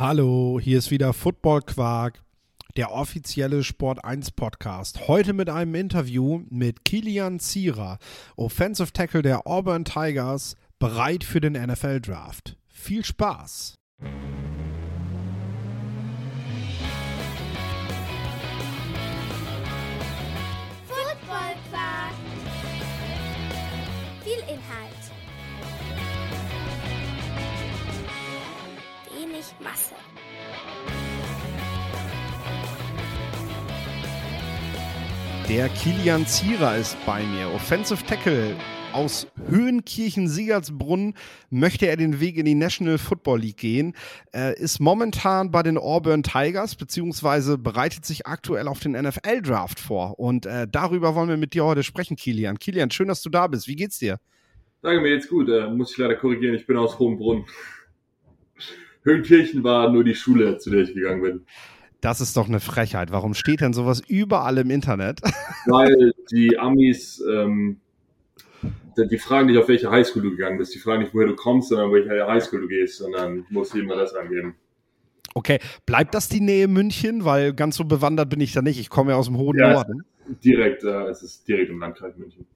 [0.00, 2.22] Hallo, hier ist wieder Football Quark,
[2.74, 5.08] der offizielle Sport 1 Podcast.
[5.08, 7.98] Heute mit einem Interview mit Kilian Zierer,
[8.34, 12.56] Offensive Tackle der Auburn Tigers, bereit für den NFL Draft.
[12.70, 13.74] Viel Spaß!
[29.62, 29.94] Masse.
[35.48, 38.54] Der Kilian Zierer ist bei mir, Offensive Tackle
[38.92, 41.14] aus Höhenkirchen-Siegertsbrunn
[41.50, 43.94] möchte er den Weg in die National Football League gehen,
[44.34, 50.18] äh, ist momentan bei den Auburn Tigers, beziehungsweise bereitet sich aktuell auf den NFL-Draft vor.
[50.18, 52.58] Und äh, darüber wollen wir mit dir heute sprechen, Kilian.
[52.58, 53.68] Kilian, schön, dass du da bist.
[53.68, 54.18] Wie geht's dir?
[54.82, 55.48] Danke, mir geht's gut.
[55.48, 57.44] Äh, muss ich leider korrigieren, ich bin aus Hohenbrunn.
[59.02, 61.40] Höhenkirchen war nur die Schule, zu der ich gegangen bin.
[62.00, 63.12] Das ist doch eine Frechheit.
[63.12, 65.20] Warum steht denn sowas überall im Internet?
[65.66, 67.80] Weil die Amis, ähm,
[68.96, 70.74] die fragen nicht, auf welche Highschool du gegangen bist.
[70.74, 72.98] Die fragen nicht, woher du kommst, sondern welche Highschool du gehst.
[72.98, 74.54] Sondern musst du immer das angeben.
[75.34, 77.24] Okay, bleibt das die Nähe München?
[77.24, 78.80] Weil ganz so bewandert bin ich da nicht.
[78.80, 80.04] Ich komme ja aus dem hohen Ja, Norden.
[80.42, 82.46] Direkt, äh, es ist direkt im Landkreis München.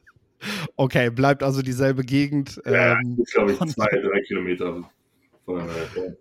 [0.77, 2.61] Okay, bleibt also dieselbe Gegend.
[2.65, 4.91] Ja, ähm, ist, glaube ich, zwei, drei Kilometer
[5.45, 6.17] voneinander.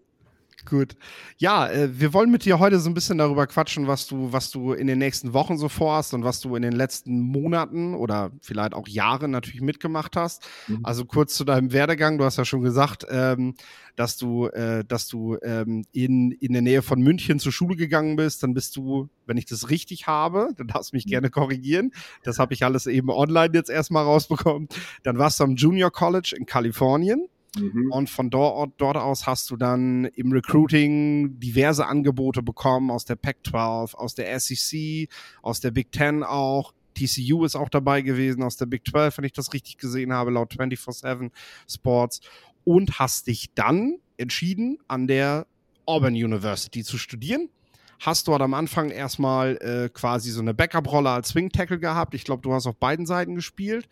[0.65, 0.95] Gut.
[1.37, 4.49] Ja, äh, wir wollen mit dir heute so ein bisschen darüber quatschen, was du, was
[4.49, 8.31] du in den nächsten Wochen so vorhast und was du in den letzten Monaten oder
[8.41, 10.47] vielleicht auch Jahren natürlich mitgemacht hast.
[10.67, 10.79] Mhm.
[10.83, 12.17] Also kurz zu deinem Werdegang.
[12.17, 13.55] Du hast ja schon gesagt, ähm,
[13.95, 18.15] dass du, äh, dass du ähm, in, in der Nähe von München zur Schule gegangen
[18.15, 18.41] bist.
[18.41, 21.09] Dann bist du, wenn ich das richtig habe, dann darfst du mich Mhm.
[21.09, 21.91] gerne korrigieren.
[22.23, 24.69] Das habe ich alles eben online jetzt erstmal rausbekommen.
[25.03, 27.27] Dann warst du am Junior College in Kalifornien.
[27.57, 27.91] Mhm.
[27.91, 33.15] Und von dort, dort aus hast du dann im Recruiting diverse Angebote bekommen aus der
[33.15, 35.09] Pac-12, aus der SEC,
[35.41, 36.73] aus der Big Ten auch.
[36.95, 40.29] TCU ist auch dabei gewesen aus der Big 12, wenn ich das richtig gesehen habe,
[40.29, 41.31] laut 24-7
[41.67, 42.21] Sports.
[42.65, 45.47] Und hast dich dann entschieden, an der
[45.85, 47.49] Auburn University zu studieren.
[47.99, 52.13] Hast dort am Anfang erstmal äh, quasi so eine Backup-Rolle als Swing Tackle gehabt.
[52.13, 53.87] Ich glaube, du hast auf beiden Seiten gespielt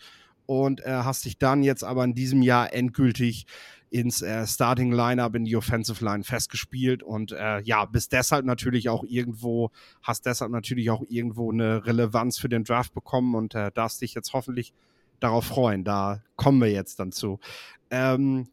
[0.52, 3.46] und äh, hast dich dann jetzt aber in diesem Jahr endgültig
[3.90, 8.90] ins äh, Starting Lineup in die Offensive Line festgespielt und äh, ja, bist deshalb natürlich
[8.90, 13.72] auch irgendwo, hast deshalb natürlich auch irgendwo eine Relevanz für den Draft bekommen und äh,
[13.74, 14.74] darfst dich jetzt hoffentlich
[15.22, 15.86] darauf freuen.
[15.86, 17.40] Da kommen wir jetzt dann zu.
[17.90, 18.50] Ähm,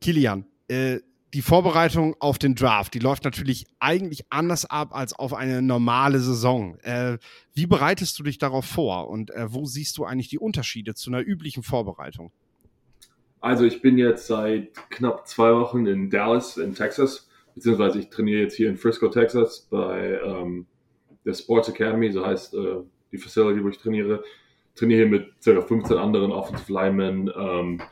[0.00, 0.98] Kilian, äh,
[1.36, 6.18] die Vorbereitung auf den Draft, die läuft natürlich eigentlich anders ab als auf eine normale
[6.18, 6.78] Saison.
[6.78, 7.18] Äh,
[7.52, 11.10] wie bereitest du dich darauf vor und äh, wo siehst du eigentlich die Unterschiede zu
[11.10, 12.32] einer üblichen Vorbereitung?
[13.42, 18.40] Also ich bin jetzt seit knapp zwei Wochen in Dallas in Texas, beziehungsweise ich trainiere
[18.40, 20.64] jetzt hier in Frisco, Texas bei ähm,
[21.26, 22.76] der Sports Academy, so heißt äh,
[23.12, 24.24] die Facility, wo ich trainiere.
[24.74, 25.60] Trainiere hier mit ca.
[25.60, 27.82] 15 anderen Offensive Linemen, ähm,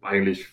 [0.00, 0.48] eigentlich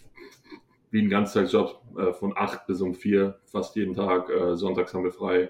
[0.92, 4.30] wie ein Ganztagsjob äh, von 8 bis um 4, fast jeden Tag.
[4.30, 5.50] Äh, sonntags haben wir frei.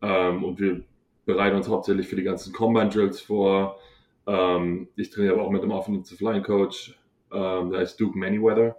[0.00, 0.84] Ähm, und wir
[1.26, 3.78] bereiten uns hauptsächlich für die ganzen Combine Drills vor.
[4.26, 6.98] Ähm, ich trainiere aber auch mit dem Offensive Line Coach,
[7.32, 8.76] ähm, der heißt Duke Manyweather.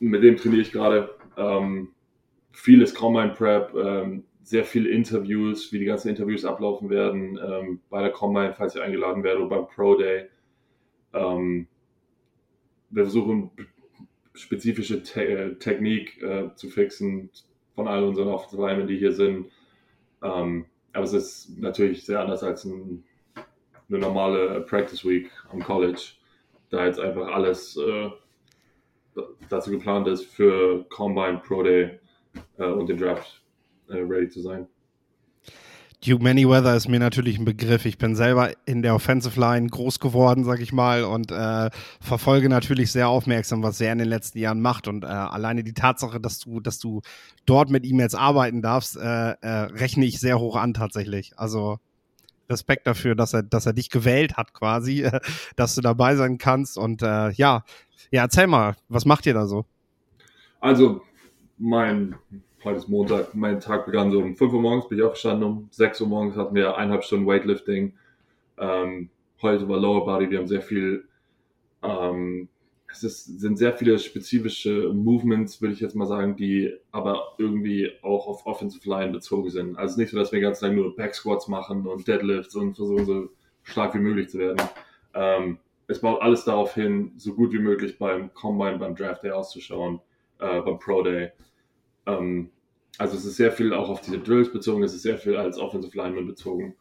[0.00, 1.10] Mit dem trainiere ich gerade.
[1.36, 1.88] Ähm,
[2.52, 7.38] vieles Combine Prep, ähm, sehr viele Interviews, wie die ganzen Interviews ablaufen werden.
[7.42, 10.28] Ähm, bei der Combine, falls ich eingeladen werde, oder beim Pro Day.
[11.12, 11.66] Wir
[13.04, 13.50] versuchen
[14.34, 17.30] spezifische Te äh, Technik äh, zu fixen
[17.74, 19.50] von all unseren Offensive Linemen, die hier sind.
[20.22, 23.04] Ähm, aber es ist natürlich sehr anders als ein,
[23.88, 26.12] eine normale Practice Week am College,
[26.70, 28.10] da jetzt einfach alles äh,
[29.48, 31.98] dazu geplant ist, für Combine, Pro Day
[32.58, 33.42] äh, und den Draft
[33.88, 34.68] äh, ready zu sein.
[36.02, 37.84] Duke Manyweather ist mir natürlich ein Begriff.
[37.84, 41.68] Ich bin selber in der Offensive Line groß geworden, sag ich mal, und äh,
[42.00, 44.88] verfolge natürlich sehr aufmerksam, was er in den letzten Jahren macht.
[44.88, 47.02] Und äh, alleine die Tatsache, dass du, dass du
[47.44, 51.38] dort mit ihm jetzt arbeiten darfst, äh, äh, rechne ich sehr hoch an tatsächlich.
[51.38, 51.78] Also
[52.48, 55.06] Respekt dafür, dass er, dass er dich gewählt hat, quasi,
[55.56, 56.78] dass du dabei sein kannst.
[56.78, 57.62] Und äh, ja,
[58.10, 59.66] ja, erzähl mal, was macht ihr da so?
[60.60, 61.02] Also,
[61.58, 62.16] mein,
[62.64, 65.68] heute ist Montag, mein Tag begann so um 5 Uhr morgens, bin ich aufgestanden, um
[65.70, 67.94] 6 Uhr morgens hatten wir eineinhalb Stunden Weightlifting.
[68.58, 69.10] Ähm,
[69.40, 71.04] heute war Lower Body, wir haben sehr viel,
[71.82, 72.48] ähm,
[72.92, 77.92] es ist, sind sehr viele spezifische Movements, würde ich jetzt mal sagen, die aber irgendwie
[78.02, 79.78] auch auf Offensive Line bezogen sind.
[79.78, 83.06] Also nicht so, dass wir ganz lang nur Back Squats machen und Deadlifts und versuchen
[83.06, 83.28] so
[83.62, 84.60] stark wie möglich zu werden.
[85.14, 89.30] Ähm, es baut alles darauf hin, so gut wie möglich beim Combine, beim Draft Day
[89.30, 90.00] auszuschauen,
[90.38, 91.32] äh, beim Pro Day.
[92.18, 92.50] Ähm,
[92.98, 95.58] also es ist sehr viel auch auf diese Drills bezogen, es ist sehr viel als
[95.58, 96.76] Offensive Lineman bezogen.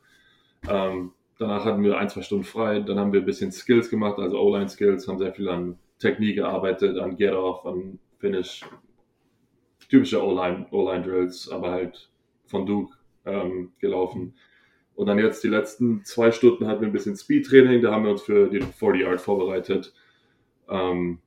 [0.68, 4.20] Ähm, danach hatten wir ein, zwei Stunden frei, dann haben wir ein bisschen Skills gemacht,
[4.20, 8.66] also O-Line-Skills, haben sehr viel an Technik gearbeitet, an Get-Off, an Finish,
[9.90, 12.10] typische O-Line-Drills, aber halt
[12.46, 14.34] von Duke ähm, gelaufen.
[14.96, 18.12] Und dann jetzt die letzten zwei Stunden hatten wir ein bisschen Speed-Training, da haben wir
[18.12, 19.94] uns für die 40 Yard vorbereitet.
[20.70, 21.20] Ähm,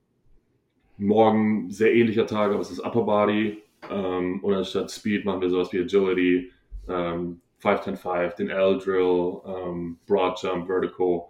[0.99, 3.63] morgen sehr ähnlicher Tag, aber es ist Upper Body.
[3.91, 6.53] Ähm, und anstatt Speed machen wir sowas wie Agility,
[6.89, 11.27] ähm, 5-10-5, den L-Drill, ähm, Broad Jump, Vertical.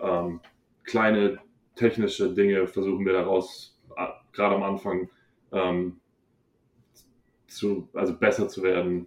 [0.00, 0.40] Ähm,
[0.84, 1.38] kleine
[1.76, 5.10] technische Dinge versuchen wir daraus, äh, gerade am Anfang,
[5.52, 6.00] ähm,
[7.46, 9.06] zu, also besser zu werden.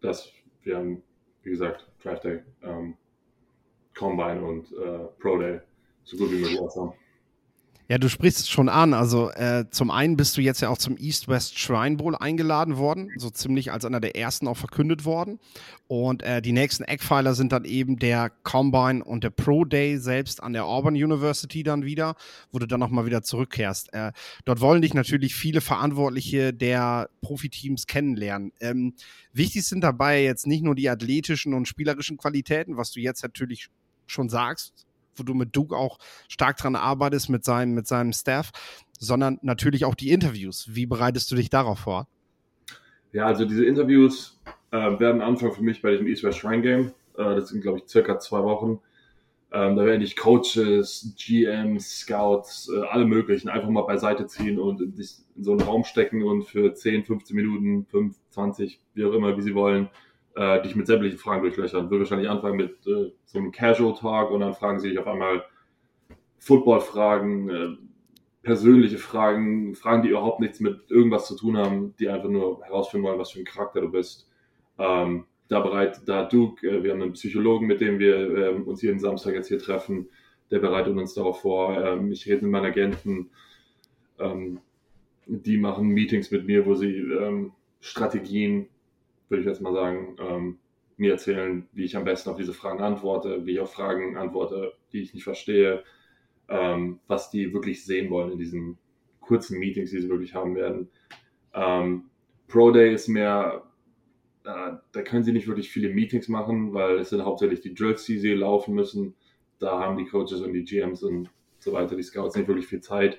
[0.00, 0.32] Dass
[0.64, 1.02] wir haben,
[1.42, 2.96] wie gesagt, Draft Day, ähm,
[3.94, 5.60] Combine und äh, Pro Day
[6.04, 6.94] so gut wie möglich aushaben.
[7.92, 8.94] Ja, du sprichst es schon an.
[8.94, 13.10] Also äh, zum einen bist du jetzt ja auch zum East-West Shrine Bowl eingeladen worden,
[13.18, 15.38] so ziemlich als einer der ersten auch verkündet worden.
[15.88, 20.42] Und äh, die nächsten Eckpfeiler sind dann eben der Combine und der Pro Day selbst
[20.42, 22.14] an der Auburn University dann wieder,
[22.50, 23.92] wo du dann nochmal wieder zurückkehrst.
[23.92, 24.12] Äh,
[24.46, 28.52] dort wollen dich natürlich viele Verantwortliche der Profiteams kennenlernen.
[28.60, 28.94] Ähm,
[29.34, 33.68] wichtig sind dabei jetzt nicht nur die athletischen und spielerischen Qualitäten, was du jetzt natürlich
[34.06, 34.86] schon sagst,
[35.16, 35.98] wo du mit Duke auch
[36.28, 38.50] stark dran arbeitest mit seinem, mit seinem Staff,
[38.98, 40.66] sondern natürlich auch die Interviews.
[40.70, 42.06] Wie bereitest du dich darauf vor?
[43.12, 46.86] Ja, also diese Interviews äh, werden anfangen für mich bei diesem East West Shrine Game.
[47.16, 48.80] Äh, das sind, glaube ich, circa zwei Wochen.
[49.54, 54.80] Ähm, da werden ich Coaches, GMs, Scouts, äh, alle möglichen einfach mal beiseite ziehen und
[54.80, 59.12] in, in, so einen Raum stecken und für 10, 15 Minuten, 5, 20, wie auch
[59.12, 59.90] immer, wie sie wollen,
[60.34, 61.90] äh, dich mit sämtlichen Fragen durchlöchern.
[61.90, 65.06] Wird wahrscheinlich anfangen mit äh, so einem Casual Talk und dann fragen sie dich auf
[65.06, 65.44] einmal
[66.38, 67.76] Football-Fragen, äh,
[68.42, 73.06] persönliche Fragen, Fragen, die überhaupt nichts mit irgendwas zu tun haben, die einfach nur herausfinden
[73.06, 74.28] wollen, was für ein Charakter du bist.
[74.78, 78.82] Ähm, da bereit, da Duke, äh, wir haben einen Psychologen, mit dem wir äh, uns
[78.82, 80.08] jeden Samstag jetzt hier treffen,
[80.50, 81.78] der bereitet uns darauf vor.
[81.80, 83.30] Ähm, ich rede mit meinen Agenten,
[84.18, 84.60] ähm,
[85.26, 88.68] die machen Meetings mit mir, wo sie ähm, Strategien
[89.32, 90.58] würde ich jetzt mal sagen, ähm,
[90.98, 94.74] mir erzählen, wie ich am besten auf diese Fragen antworte, wie ich auf Fragen antworte,
[94.92, 95.82] die ich nicht verstehe,
[96.48, 98.78] ähm, was die wirklich sehen wollen in diesen
[99.20, 100.88] kurzen Meetings, die sie wirklich haben werden.
[101.54, 102.10] Ähm,
[102.46, 103.64] Pro Day ist mehr,
[104.44, 108.04] äh, da können sie nicht wirklich viele Meetings machen, weil es sind hauptsächlich die Drills,
[108.04, 109.14] die sie laufen müssen.
[109.58, 112.80] Da haben die Coaches und die GMs und so weiter, die Scouts nicht wirklich viel
[112.80, 113.18] Zeit.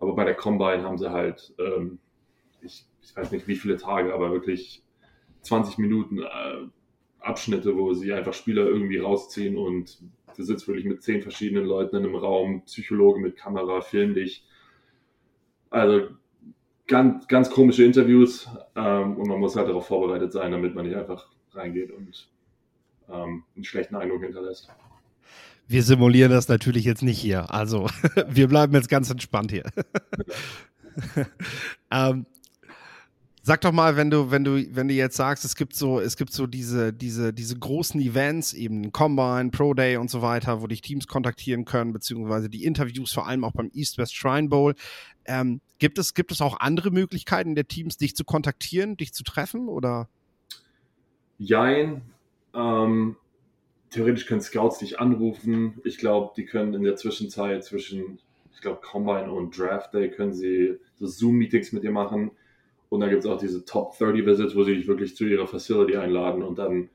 [0.00, 2.00] Aber bei der Combine haben sie halt, ähm,
[2.62, 4.81] ich, ich weiß nicht wie viele Tage, aber wirklich
[5.42, 6.66] 20 Minuten äh,
[7.20, 9.98] Abschnitte, wo sie einfach Spieler irgendwie rausziehen und
[10.36, 14.44] du sitzt wirklich mit zehn verschiedenen Leuten in einem Raum, Psychologe mit Kamera, film dich.
[15.70, 16.08] Also
[16.86, 20.96] ganz, ganz komische Interviews ähm, und man muss halt darauf vorbereitet sein, damit man nicht
[20.96, 22.28] einfach reingeht und
[23.08, 24.68] ähm, einen schlechten Eindruck hinterlässt.
[25.68, 27.52] Wir simulieren das natürlich jetzt nicht hier.
[27.52, 27.86] Also
[28.28, 29.64] wir bleiben jetzt ganz entspannt hier.
[31.90, 32.26] ähm,
[33.44, 36.16] Sag doch mal, wenn du, wenn du, wenn du jetzt sagst, es gibt so, es
[36.16, 40.68] gibt so diese, diese, diese großen Events, eben Combine, Pro Day und so weiter, wo
[40.68, 44.76] dich Teams kontaktieren können, beziehungsweise die Interviews, vor allem auch beim East West Shrine Bowl.
[45.24, 49.24] Ähm, gibt es, gibt es auch andere Möglichkeiten der Teams, dich zu kontaktieren, dich zu
[49.24, 50.08] treffen oder?
[51.38, 52.02] Jein.
[52.54, 53.16] Ähm,
[53.90, 55.80] theoretisch können Scouts dich anrufen.
[55.82, 58.20] Ich glaube, die können in der Zwischenzeit zwischen,
[58.54, 62.30] ich glaube, Combine und Draft Day können sie so Zoom-Meetings mit dir machen
[62.92, 65.46] und dann gibt es auch diese Top 30 Visits, wo sie dich wirklich zu ihrer
[65.46, 66.90] Facility einladen und dann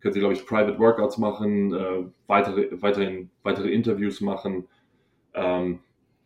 [0.00, 4.66] können sie, glaube ich, Private Workouts machen, äh, weitere, weiterhin, weitere Interviews machen.
[5.34, 5.78] Ähm,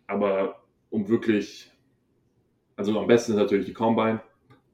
[0.07, 1.71] aber um wirklich,
[2.77, 4.23] also am besten ist natürlich die Combine,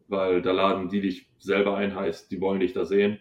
[0.06, 3.18] weil da laden die dich selber ein, heißt, die wollen dich da sehen.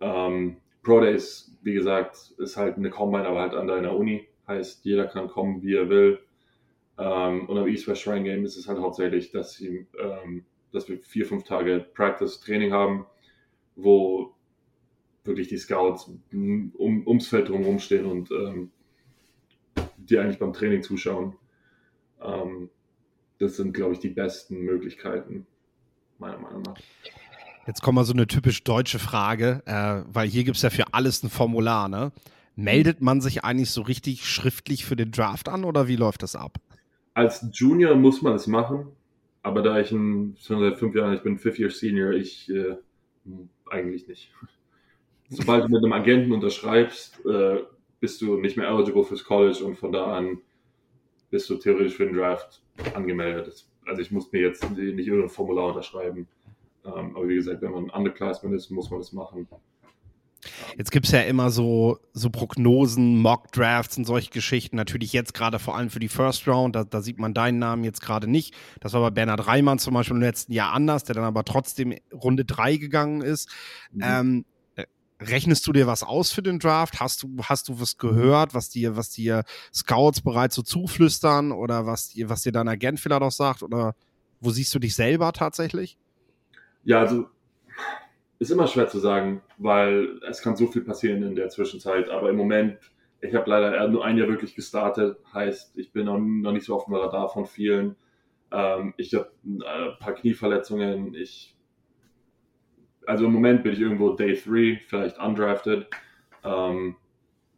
[0.00, 4.84] Ähm, Pro Days, wie gesagt, ist halt eine Combine, aber halt an deiner Uni, heißt,
[4.84, 6.20] jeder kann kommen, wie er will.
[6.98, 10.88] Ähm, und am East West Shrine Game ist es halt hauptsächlich, dass, sie, ähm, dass
[10.88, 13.06] wir vier, fünf Tage Practice Training haben,
[13.76, 14.34] wo
[15.24, 18.70] wirklich die Scouts um, ums Feld drumherum stehen und ähm,
[19.96, 21.36] die eigentlich beim Training zuschauen.
[22.20, 22.70] Ähm,
[23.38, 25.46] das sind, glaube ich, die besten Möglichkeiten,
[26.18, 26.76] meiner Meinung nach.
[27.66, 30.92] Jetzt kommt mal so eine typisch deutsche Frage, äh, weil hier gibt es ja für
[30.92, 32.12] alles ein Formular, ne?
[32.54, 36.36] Meldet man sich eigentlich so richtig schriftlich für den Draft an oder wie läuft das
[36.36, 36.58] ab?
[37.14, 38.88] Als Junior muss man es machen,
[39.42, 42.76] aber da ich ein, schon seit fünf Jahren, ich bin Fifth Year Senior, ich äh,
[43.70, 44.32] eigentlich nicht.
[45.28, 47.60] Sobald du mit einem Agenten unterschreibst, äh,
[48.00, 50.38] bist du nicht mehr eligible fürs College und von da an
[51.30, 52.62] bist du theoretisch für den Draft
[52.94, 53.66] angemeldet.
[53.86, 56.28] also ich muss mir jetzt nicht irgendein Formular unterschreiben.
[56.84, 59.48] Ähm, aber wie gesagt, wenn man Underclassman ist, muss man das machen.
[60.76, 64.76] Jetzt gibt es ja immer so, so Prognosen, Mock-Drafts und solche Geschichten.
[64.76, 67.84] Natürlich jetzt gerade vor allem für die First Round, da, da sieht man deinen Namen
[67.84, 68.54] jetzt gerade nicht.
[68.80, 71.94] Das war bei Bernhard Reimann zum Beispiel im letzten Jahr anders, der dann aber trotzdem
[72.12, 73.48] Runde 3 gegangen ist.
[73.92, 74.02] Mhm.
[74.02, 74.44] Ähm,
[74.74, 74.86] äh,
[75.20, 76.98] rechnest du dir was aus für den Draft?
[76.98, 81.86] Hast du, hast du was gehört, was dir, was dir Scouts bereits so zuflüstern oder
[81.86, 83.62] was dir, was dir dein Agent vielleicht auch sagt?
[83.62, 83.94] Oder
[84.40, 85.96] wo siehst du dich selber tatsächlich?
[86.84, 87.28] Ja, also
[88.42, 92.10] ist immer schwer zu sagen, weil es kann so viel passieren in der Zwischenzeit.
[92.10, 92.76] Aber im Moment,
[93.20, 96.86] ich habe leider nur ein Jahr wirklich gestartet, heißt, ich bin noch, nicht so auf
[96.86, 97.94] dem Radar von vielen.
[98.50, 101.14] Ähm, ich habe äh, ein paar Knieverletzungen.
[101.14, 101.56] Ich,
[103.06, 105.86] also im Moment bin ich irgendwo Day 3, vielleicht undrafted.
[106.42, 106.96] Ähm,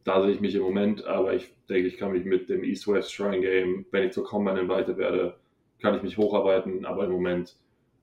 [0.05, 3.11] da sehe ich mich im Moment, aber ich denke, ich kann mich mit dem East-West
[3.11, 5.39] Shrine Game, wenn ich zur Combine invited werde,
[5.81, 7.57] kann ich mich hocharbeiten, aber im Moment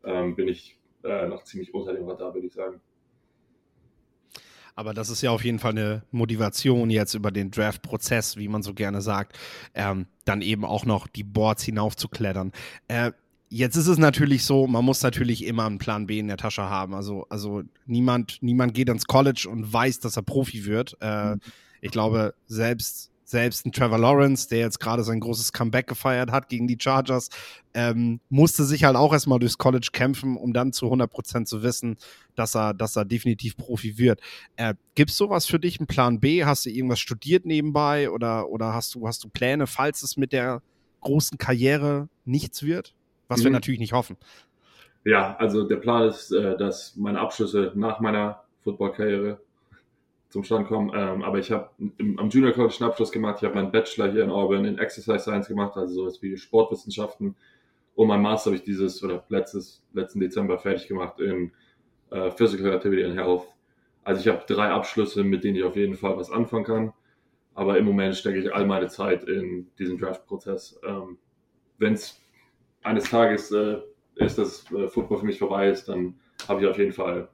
[0.04, 2.80] ähm, bin ich äh, noch ziemlich unter dem Radar, würde ich sagen.
[4.76, 8.64] Aber das ist ja auf jeden Fall eine Motivation jetzt über den Draft-Prozess, wie man
[8.64, 9.38] so gerne sagt,
[9.76, 12.52] ähm, dann eben auch noch die Boards hinaufzuklettern.
[12.88, 13.12] Äh,
[13.50, 16.64] jetzt ist es natürlich so, man muss natürlich immer einen Plan B in der Tasche
[16.64, 16.96] haben.
[16.96, 20.98] Also, also niemand, niemand geht ins College und weiß, dass er Profi wird.
[21.02, 21.42] Äh, mhm.
[21.82, 26.50] Ich glaube, selbst selbst ein Trevor Lawrence, der jetzt gerade sein großes Comeback gefeiert hat
[26.50, 27.30] gegen die Chargers,
[27.74, 31.98] ähm, musste sich halt auch erstmal durchs College kämpfen, um dann zu 100% zu wissen,
[32.36, 34.22] dass er, dass er definitiv Profi wird.
[34.58, 36.46] Äh, Gibt es sowas für dich, einen Plan B?
[36.46, 40.34] Hast du irgendwas studiert nebenbei oder, oder hast, du, hast du Pläne, falls es mit
[40.34, 40.62] der
[41.02, 42.94] großen Karriere nichts wird?
[43.28, 43.46] Was mhm.
[43.46, 44.18] wir natürlich nicht hoffen.
[45.04, 49.40] Ja, also der Plan ist, äh, dass meine Abschlüsse nach meiner Football-Karriere
[50.32, 50.92] zum Stand kommen.
[50.96, 51.70] Ähm, aber ich habe
[52.18, 53.38] am Junior College einen Abschluss gemacht.
[53.40, 57.36] Ich habe meinen Bachelor hier in Auburn in Exercise Science gemacht, also sowas wie Sportwissenschaften.
[57.96, 61.52] Und mein Master habe ich dieses oder letztes, letzten Dezember fertig gemacht in
[62.10, 63.44] äh, Physical Activity and Health.
[64.04, 66.94] Also ich habe drei Abschlüsse, mit denen ich auf jeden Fall was anfangen kann.
[67.54, 70.80] Aber im Moment stecke ich all meine Zeit in diesen Draft-Prozess.
[70.88, 71.18] Ähm,
[71.78, 72.20] Wenn es
[72.84, 73.80] eines Tages äh,
[74.16, 76.16] ist, dass äh, Football für mich vorbei ist, dann
[76.48, 77.28] habe ich auf jeden Fall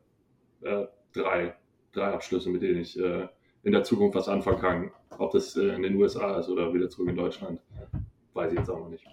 [0.61, 1.55] äh, drei
[1.93, 3.27] drei Abschlüsse, mit denen ich äh,
[3.63, 4.91] in der Zukunft was anfangen kann.
[5.17, 7.59] Ob das äh, in den USA ist oder wieder zurück in Deutschland,
[8.33, 9.05] weiß ich jetzt auch noch nicht.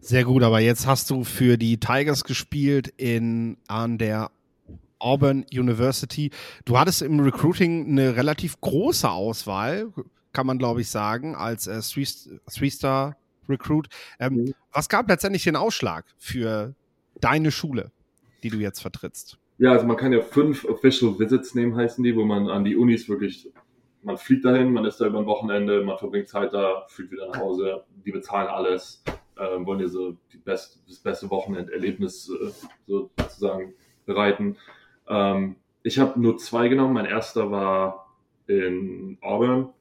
[0.00, 4.30] Sehr gut, aber jetzt hast du für die Tigers gespielt in, an der
[4.98, 6.30] Auburn University.
[6.64, 9.92] Du hattest im Recruiting eine relativ große Auswahl,
[10.32, 13.16] kann man glaube ich sagen, als äh, Three-Star
[13.48, 13.88] Recruit.
[14.18, 14.54] Ähm, mhm.
[14.72, 16.74] Was gab letztendlich den Ausschlag für
[17.20, 17.92] deine Schule,
[18.42, 19.38] die du jetzt vertrittst?
[19.58, 22.76] Ja, also man kann ja fünf Official Visits nehmen, heißen die, wo man an die
[22.76, 23.52] Unis wirklich,
[24.02, 27.28] man fliegt dahin, man ist da über ein Wochenende, man verbringt Zeit da, fliegt wieder
[27.28, 29.04] nach Hause, die bezahlen alles,
[29.36, 32.50] äh, wollen dir so die best, das beste Wochenenderlebnis äh,
[32.86, 33.74] sozusagen
[34.06, 34.56] bereiten.
[35.08, 36.94] Ähm, ich habe nur zwei genommen.
[36.94, 39.72] Mein erster war in Auburn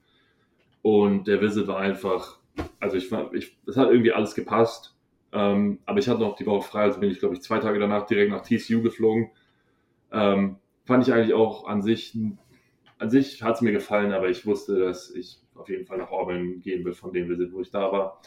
[0.84, 2.38] und der Visit war einfach,
[2.80, 4.96] also ich fand, ich, es hat irgendwie alles gepasst.
[5.32, 7.80] Ähm, aber ich hatte noch die Woche frei, also bin ich, glaube ich, zwei Tage
[7.80, 9.32] danach direkt nach TCU geflogen
[10.13, 12.17] ähm, fand ich eigentlich auch an sich,
[13.00, 16.12] an sich hat es mir gefallen, aber ich wusste, dass ich auf jeden Fall nach
[16.12, 18.22] Auburn gehen will, von dem Visit, wo ich da war.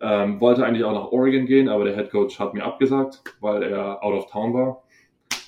[0.00, 3.62] Ähm, wollte eigentlich auch nach Oregon gehen, aber der Head Coach hat mir abgesagt, weil
[3.62, 4.82] er out of town war.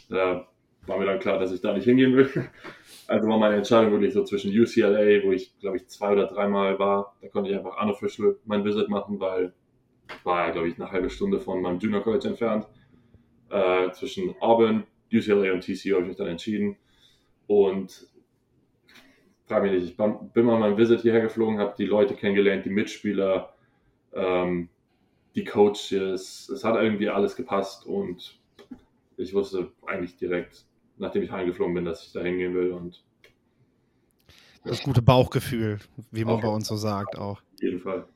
[0.09, 0.47] Da
[0.87, 2.31] war mir dann klar, dass ich da nicht hingehen will.
[3.07, 6.79] Also war meine Entscheidung wirklich so zwischen UCLA, wo ich glaube ich zwei oder dreimal
[6.79, 7.15] war.
[7.21, 9.53] Da konnte ich einfach unofficial mein Visit machen, weil
[10.23, 12.67] war ja glaube ich eine halbe Stunde von meinem Junior College entfernt.
[13.51, 16.77] Äh, zwischen Auburn UCLA und TCU habe ich mich dann entschieden.
[17.47, 18.07] Und
[19.47, 22.71] frage mich nicht, ich bin mal mein Visit hierher geflogen, habe die Leute kennengelernt, die
[22.71, 23.55] Mitspieler,
[24.15, 24.69] ähm,
[25.35, 26.49] die Coaches.
[26.49, 28.39] Es hat irgendwie alles gepasst und
[29.17, 30.65] ich wusste eigentlich direkt,
[30.97, 32.73] nachdem ich heimgeflogen bin, dass ich da hingehen will.
[32.73, 33.05] Und
[34.65, 35.79] das gute Bauchgefühl,
[36.11, 37.41] wie man bei uns so sagt, auch.
[37.41, 38.07] Auf jeden Fall.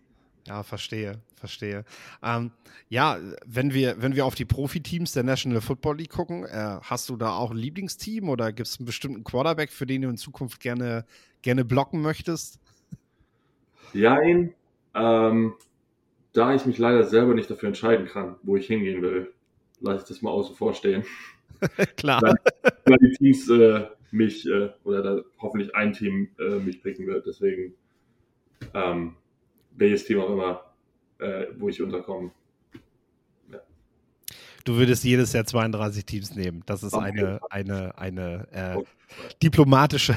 [0.47, 1.85] Ja, verstehe, verstehe.
[2.23, 2.50] Ähm,
[2.88, 7.09] ja, wenn wir, wenn wir auf die Profiteams der National Football League gucken, äh, hast
[7.09, 10.16] du da auch ein Lieblingsteam oder gibt es einen bestimmten Quarterback, für den du in
[10.16, 11.04] Zukunft gerne,
[11.42, 12.59] gerne blocken möchtest?
[13.92, 14.54] Jein.
[14.95, 15.54] Ähm,
[16.33, 19.33] da ich mich leider selber nicht dafür entscheiden kann, wo ich hingehen will,
[19.80, 21.04] lasse ich das mal außen vor stehen.
[21.97, 22.23] Klar.
[22.23, 22.35] Weil,
[22.85, 27.26] weil, die Teams äh, mich äh, oder da hoffentlich ein Team äh, mich picken wird.
[27.26, 27.75] Deswegen
[28.75, 29.16] ähm,
[29.76, 30.64] welches Team auch immer,
[31.18, 32.30] äh, wo ich unterkomme.
[33.52, 33.60] Ja.
[34.64, 36.62] Du würdest jedes der 32 Teams nehmen.
[36.66, 37.06] Das ist okay.
[37.06, 38.82] eine, eine, eine äh,
[39.42, 40.16] diplomatische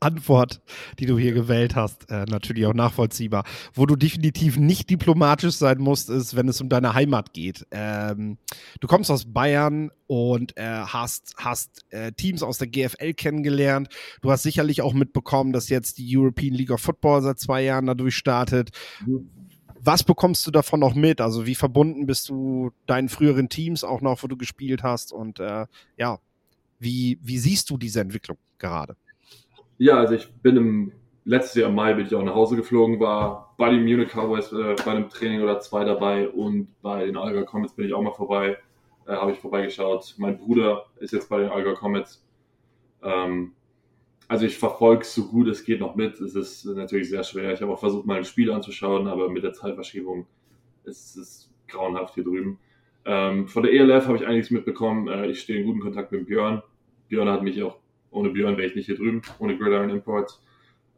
[0.00, 0.60] Antwort,
[0.98, 3.44] die du hier gewählt hast, äh, natürlich auch nachvollziehbar.
[3.74, 7.66] Wo du definitiv nicht diplomatisch sein musst, ist, wenn es um deine Heimat geht.
[7.70, 8.38] Ähm,
[8.80, 13.88] du kommst aus Bayern und äh, hast, hast äh, Teams aus der GFL kennengelernt.
[14.22, 17.86] Du hast sicherlich auch mitbekommen, dass jetzt die European League of Football seit zwei Jahren
[17.86, 18.70] dadurch startet.
[19.82, 21.20] Was bekommst du davon noch mit?
[21.20, 25.12] Also wie verbunden bist du deinen früheren Teams auch noch, wo du gespielt hast?
[25.12, 25.66] Und äh,
[25.96, 26.18] ja,
[26.78, 28.96] wie, wie siehst du diese Entwicklung gerade?
[29.80, 30.92] Ja, also ich bin im
[31.24, 34.52] letztes Jahr im Mai bin ich auch nach Hause geflogen, war bei den Munich Cowboys
[34.52, 38.02] äh, bei einem Training oder zwei dabei und bei den Alga Comets bin ich auch
[38.02, 38.58] mal vorbei,
[39.06, 40.16] äh, habe ich vorbeigeschaut.
[40.18, 42.22] Mein Bruder ist jetzt bei den Alga Comets.
[43.02, 43.52] Ähm,
[44.28, 46.20] also ich verfolge es so gut es geht noch mit.
[46.20, 47.54] Es ist natürlich sehr schwer.
[47.54, 50.26] Ich habe auch versucht, mal ein Spiel anzuschauen, aber mit der Zeitverschiebung
[50.84, 52.58] ist es grauenhaft hier drüben.
[53.06, 55.08] Ähm, von der ELF habe ich einiges mitbekommen.
[55.08, 56.62] Äh, ich stehe in guten Kontakt mit Björn.
[57.08, 57.78] Björn hat mich auch
[58.10, 60.42] ohne Björn wäre ich nicht hier drüben, ohne Gridiron Imports.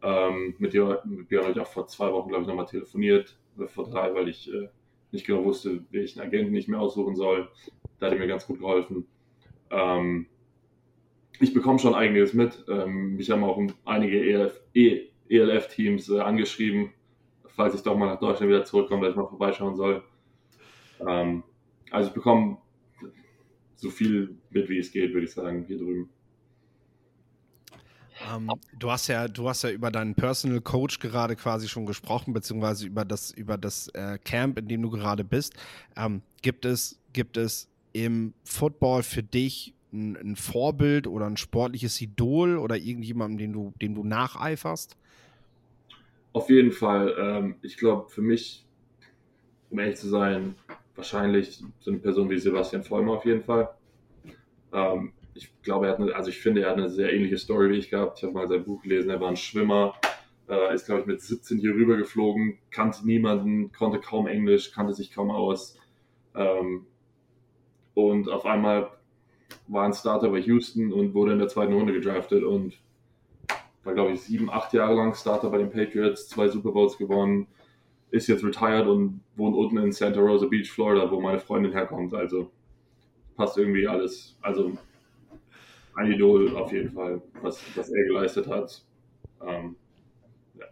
[0.03, 3.39] Ähm, mit, dir, mit Björn habe ich auch vor zwei Wochen, glaube ich, nochmal telefoniert,
[3.57, 4.69] oder vor drei, weil ich äh,
[5.11, 7.49] nicht genau wusste, welchen Agenten ich mir aussuchen soll.
[7.99, 9.07] Da hat er mir ganz gut geholfen.
[9.71, 10.27] Ähm,
[11.39, 12.65] ich bekomme schon einiges mit.
[12.69, 16.91] Ähm, mich haben auch einige ELF, e, ELF-Teams äh, angeschrieben,
[17.47, 20.03] falls ich doch mal nach Deutschland wieder zurückkomme, dass ich mal vorbeischauen soll.
[21.07, 21.43] Ähm,
[21.91, 22.59] also ich bekomme
[23.77, 26.09] so viel mit, wie es geht, würde ich sagen, hier drüben.
[28.31, 32.33] Ähm, du hast ja, du hast ja über deinen Personal Coach gerade quasi schon gesprochen,
[32.33, 35.55] beziehungsweise über das, über das äh, Camp, in dem du gerade bist.
[35.97, 42.01] Ähm, gibt es, gibt es im Football für dich ein, ein, Vorbild oder ein sportliches
[42.01, 44.97] Idol oder irgendjemandem, den du, dem du nacheiferst?
[46.33, 47.15] Auf jeden Fall.
[47.19, 48.65] Ähm, ich glaube, für mich,
[49.71, 50.55] um ehrlich zu sein,
[50.95, 53.69] wahrscheinlich so eine Person wie Sebastian Vollmer auf jeden Fall.
[54.73, 57.71] Ähm, ich glaube, er hat eine, also ich finde, er hat eine sehr ähnliche Story
[57.71, 58.19] wie ich gehabt.
[58.19, 59.95] Ich habe mal sein Buch gelesen, er war ein Schwimmer,
[60.49, 64.93] äh, ist, glaube ich, mit 17 hier rüber geflogen, kannte niemanden, konnte kaum Englisch, kannte
[64.93, 65.79] sich kaum aus.
[66.35, 66.87] Ähm,
[67.95, 68.91] und auf einmal
[69.69, 72.79] war ein Starter bei Houston und wurde in der zweiten Runde gedraftet und
[73.85, 77.49] war, glaube ich, sieben, acht Jahre lang Starter bei den Patriots, zwei Super Bowls gewonnen,
[78.11, 82.15] ist jetzt retired und wohnt unten in Santa Rosa Beach, Florida, wo meine Freundin herkommt.
[82.15, 82.51] Also
[83.37, 84.37] passt irgendwie alles.
[84.43, 84.73] Also
[85.95, 88.83] ein Idol auf jeden Fall, was, was er geleistet hat.
[89.47, 89.77] Ähm,
[90.59, 90.67] ja.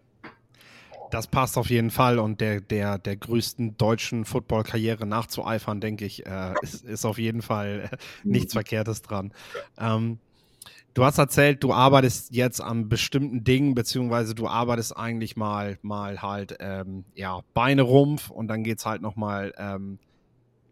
[1.10, 6.26] Das passt auf jeden Fall und der, der, der größten deutschen Football-Karriere nachzueifern, denke ich,
[6.26, 8.58] äh, ist, ist auf jeden Fall äh, nichts mhm.
[8.58, 9.32] Verkehrtes dran.
[9.78, 10.18] Ähm,
[10.94, 16.22] du hast erzählt, du arbeitest jetzt an bestimmten Dingen, beziehungsweise du arbeitest eigentlich mal, mal
[16.22, 19.98] halt, ähm, ja, Beine Rumpf und dann geht es halt nochmal ähm,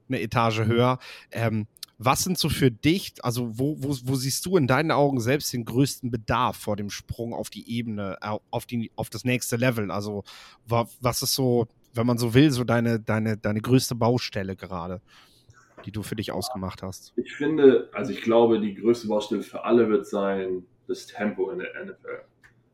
[0.08, 0.98] eine Etage höher.
[1.30, 1.66] Ähm,
[1.98, 5.52] was sind so für dich, also wo, wo, wo siehst du in deinen Augen selbst
[5.52, 9.56] den größten Bedarf vor dem Sprung auf die Ebene, äh, auf, die, auf das nächste
[9.56, 9.90] Level?
[9.90, 10.22] Also
[10.68, 15.00] was ist so, wenn man so will, so deine, deine, deine größte Baustelle gerade,
[15.84, 17.12] die du für dich ausgemacht hast?
[17.16, 21.58] Ich finde, also ich glaube, die größte Baustelle für alle wird sein, das Tempo in
[21.58, 22.24] der NFL.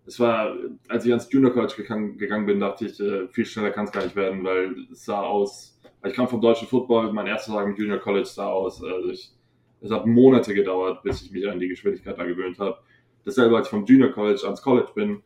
[0.07, 0.55] Es war,
[0.89, 3.93] als ich ans Junior College gegangen, gegangen bin, dachte ich, äh, viel schneller kann es
[3.93, 5.74] gar nicht werden, weil es sah aus,
[6.05, 8.83] ich kam vom deutschen Football, mein erster Tag im Junior College sah aus.
[8.83, 9.33] Also ich,
[9.81, 12.79] es hat Monate gedauert, bis ich mich an die Geschwindigkeit da gewöhnt habe.
[13.25, 15.23] Dasselbe, als ich vom Junior College ans College bin,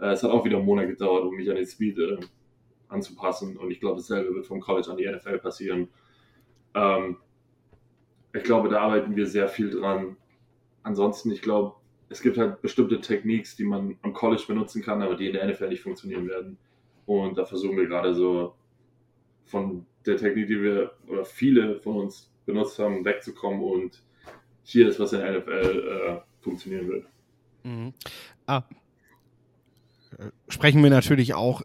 [0.00, 2.18] äh, es hat auch wieder einen Monat gedauert, um mich an den Speed äh,
[2.88, 3.56] anzupassen.
[3.56, 5.88] Und ich glaube, dasselbe wird vom College an die NFL passieren.
[6.74, 7.16] Ähm,
[8.34, 10.16] ich glaube, da arbeiten wir sehr viel dran.
[10.82, 11.74] Ansonsten, ich glaube,
[12.10, 15.46] es gibt halt bestimmte Techniques, die man am College benutzen kann, aber die in der
[15.46, 16.58] NFL nicht funktionieren werden.
[17.06, 18.54] Und da versuchen wir gerade so
[19.44, 24.02] von der Technik, die wir oder viele von uns benutzt haben, wegzukommen und
[24.62, 27.06] hier ist, was in der NFL äh, funktionieren wird.
[27.62, 27.92] Mhm.
[28.46, 28.62] Ah.
[30.48, 31.62] Sprechen wir natürlich auch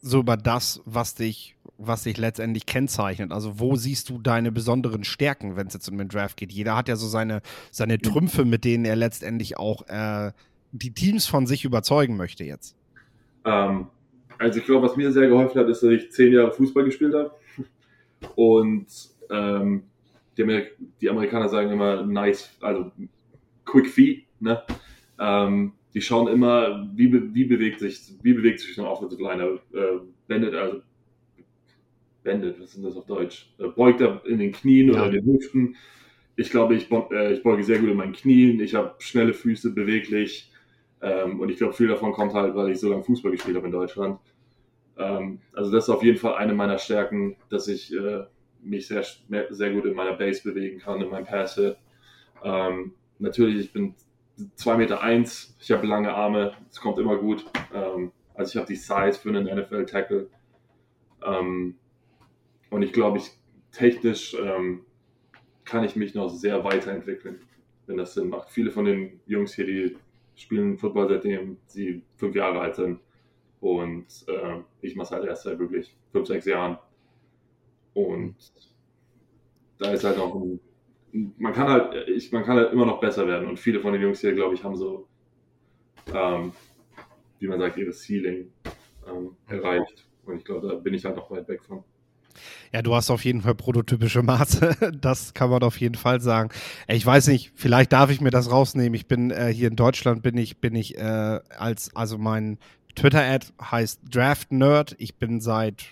[0.00, 3.32] so über das, was dich, was dich letztendlich kennzeichnet.
[3.32, 6.52] Also wo siehst du deine besonderen Stärken, wenn es jetzt um den Draft geht?
[6.52, 10.32] Jeder hat ja so seine, seine Trümpfe, mit denen er letztendlich auch äh,
[10.72, 12.76] die Teams von sich überzeugen möchte jetzt.
[13.44, 13.88] Ähm,
[14.38, 17.14] also ich glaube, was mir sehr geholfen hat, ist, dass ich zehn Jahre Fußball gespielt
[17.14, 17.32] habe.
[18.34, 18.86] Und
[19.30, 19.84] ähm,
[20.36, 22.92] die, Amerik die, Amerikaner sagen immer nice, also
[23.64, 24.62] quick feet, ne?
[25.18, 29.58] Ähm, die schauen immer, wie, be wie bewegt sich, wie bewegt sich ein Offensive Liner,
[29.72, 30.82] äh, wendet, also
[32.22, 33.50] wendet, was ist das auf Deutsch?
[33.58, 34.94] Äh, beugt er in den Knien ja.
[34.94, 35.76] oder in den Hüften.
[36.36, 39.72] Ich glaube, ich, äh, ich beuge sehr gut in meinen Knien, ich habe schnelle Füße,
[39.72, 40.52] beweglich.
[41.06, 43.66] Ähm, und ich glaube, viel davon kommt halt, weil ich so lange Fußball gespielt habe
[43.66, 44.18] in Deutschland.
[44.98, 48.24] Ähm, also das ist auf jeden Fall eine meiner Stärken, dass ich äh,
[48.60, 49.04] mich sehr,
[49.50, 51.76] sehr gut in meiner Base bewegen kann, in meinem Pass-Hit.
[52.42, 53.94] Ähm, natürlich, ich bin
[54.56, 57.46] 2 Meter eins, ich habe lange Arme, es kommt immer gut.
[57.72, 60.28] Ähm, also ich habe die Size für einen NFL-Tackle.
[61.24, 61.76] Ähm,
[62.70, 63.30] und ich glaube, ich
[63.70, 64.80] technisch ähm,
[65.64, 67.38] kann ich mich noch sehr weiterentwickeln,
[67.86, 68.50] wenn das Sinn macht.
[68.50, 69.96] Viele von den Jungs hier, die
[70.36, 73.00] spielen Football seitdem sie fünf Jahre alt sind.
[73.60, 76.78] Und äh, ich mache es halt erst seit wirklich fünf, sechs Jahren.
[77.94, 78.36] Und
[79.78, 80.60] da ist halt noch ein,
[81.38, 83.48] man kann halt, ich, man kann halt immer noch besser werden.
[83.48, 85.08] Und viele von den Jungs hier, glaube ich, haben so,
[86.14, 86.52] ähm,
[87.38, 88.52] wie man sagt, ihre Ceiling
[89.08, 90.06] ähm, erreicht.
[90.26, 91.82] Und ich glaube, da bin ich halt noch weit weg von.
[92.72, 94.76] Ja, du hast auf jeden Fall prototypische Maße.
[95.00, 96.50] Das kann man auf jeden Fall sagen.
[96.88, 98.94] Ich weiß nicht, vielleicht darf ich mir das rausnehmen.
[98.94, 102.58] Ich bin äh, hier in Deutschland bin ich bin ich äh, als also mein
[102.94, 104.96] Twitter-Ad heißt Draft Nerd.
[104.98, 105.84] Ich bin seit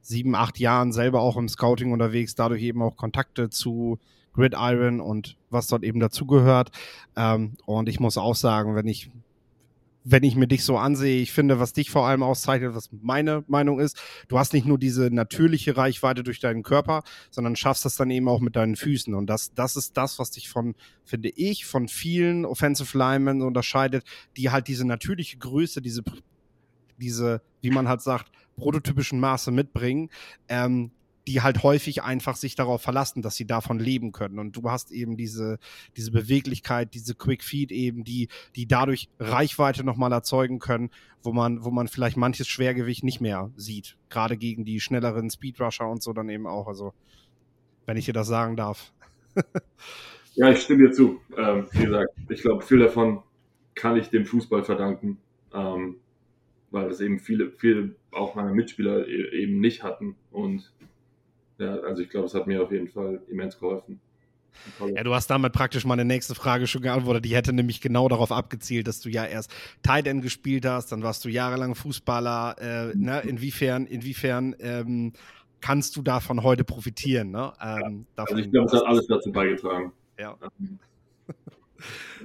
[0.00, 3.98] sieben, acht Jahren selber auch im Scouting unterwegs, dadurch eben auch Kontakte zu
[4.32, 6.70] Gridiron und was dort eben dazugehört.
[7.16, 9.10] Ähm, und ich muss auch sagen, wenn ich
[10.08, 13.42] wenn ich mir dich so ansehe, ich finde, was dich vor allem auszeichnet, was meine
[13.48, 17.96] Meinung ist, du hast nicht nur diese natürliche Reichweite durch deinen Körper, sondern schaffst das
[17.96, 19.14] dann eben auch mit deinen Füßen.
[19.14, 24.04] Und das, das ist das, was dich von, finde ich, von vielen Offensive Linemen unterscheidet,
[24.36, 26.04] die halt diese natürliche Größe, diese,
[26.98, 30.10] diese, wie man halt sagt, prototypischen Maße mitbringen,
[30.48, 30.92] ähm,
[31.26, 34.38] die halt häufig einfach sich darauf verlassen, dass sie davon leben können.
[34.38, 35.58] Und du hast eben diese,
[35.96, 40.90] diese Beweglichkeit, diese Quick Feed eben, die, die dadurch Reichweite nochmal erzeugen können,
[41.22, 43.96] wo man, wo man vielleicht manches Schwergewicht nicht mehr sieht.
[44.08, 46.68] Gerade gegen die schnelleren Speedrusher und so dann eben auch.
[46.68, 46.94] Also,
[47.86, 48.92] wenn ich dir das sagen darf.
[50.34, 51.20] ja, ich stimme dir zu.
[51.36, 53.22] Ähm, wie gesagt, ich glaube, viel davon
[53.74, 55.18] kann ich dem Fußball verdanken.
[55.52, 55.96] Ähm,
[56.70, 60.16] weil das eben viele, viele auch meine Mitspieler e-, eben nicht hatten.
[60.30, 60.72] Und
[61.58, 64.00] ja, also ich glaube, es hat mir auf jeden Fall immens geholfen.
[64.94, 67.24] Ja, du hast damit praktisch meine nächste Frage schon geantwortet.
[67.24, 71.02] Die hätte nämlich genau darauf abgezielt, dass du ja erst Tight End gespielt hast, dann
[71.02, 72.56] warst du jahrelang Fußballer.
[72.58, 73.20] Äh, ne?
[73.20, 75.12] Inwiefern, inwiefern ähm,
[75.60, 77.30] kannst du davon heute profitieren?
[77.30, 77.52] Ne?
[77.62, 79.92] Ähm, ja, also ich glaube, es hat alles dazu beigetragen.
[80.18, 80.36] Ja.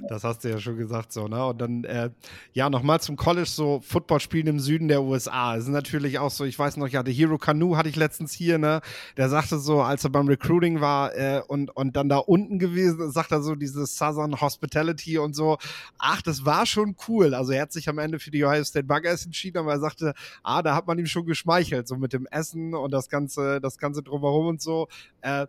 [0.08, 1.44] Das hast du ja schon gesagt, so, ne?
[1.46, 2.10] Und dann, äh,
[2.52, 5.54] ja, nochmal zum College, so Football spielen im Süden der USA.
[5.54, 8.32] Das ist natürlich auch so, ich weiß noch, ja, der Hero Canoe hatte ich letztens
[8.32, 8.80] hier, ne?
[9.16, 13.10] Der sagte so, als er beim Recruiting war äh, und, und dann da unten gewesen,
[13.10, 15.58] sagt er so, dieses Southern Hospitality und so.
[15.98, 17.34] Ach, das war schon cool.
[17.34, 20.14] Also er hat sich am Ende für die Ohio State Buggers entschieden, aber er sagte,
[20.42, 23.78] ah, da hat man ihm schon geschmeichelt, so mit dem Essen und das Ganze, das
[23.78, 24.88] Ganze drumherum und so.
[25.20, 25.46] Äh,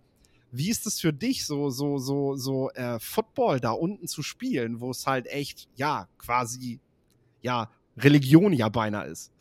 [0.53, 4.79] wie ist es für dich, so, so, so, so äh, Football da unten zu spielen,
[4.79, 6.79] wo es halt echt, ja, quasi,
[7.41, 9.33] ja, Religion ja beinahe ist?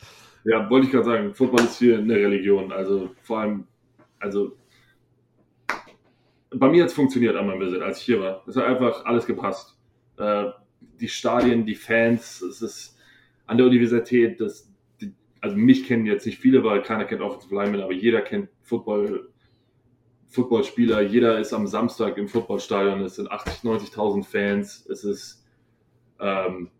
[0.43, 2.71] Ja, wollte ich gerade sagen, Football ist hier eine Religion.
[2.71, 3.67] Also vor allem,
[4.19, 4.57] also
[6.49, 8.43] bei mir hat es funktioniert einmal ein bisschen, als ich hier war.
[8.47, 9.77] Es hat einfach alles gepasst.
[10.17, 10.45] Äh,
[10.99, 12.97] die Stadien, die Fans, es ist
[13.45, 14.67] an der Universität, das,
[14.99, 18.49] die, also mich kennen jetzt nicht viele, weil keiner kennt Offensive Lineman, aber jeder kennt
[18.61, 19.29] Football
[20.33, 25.45] Footballspieler, jeder ist am Samstag im Footballstadion, es sind 80, 90.000 Fans, es ist,
[26.19, 26.71] ähm,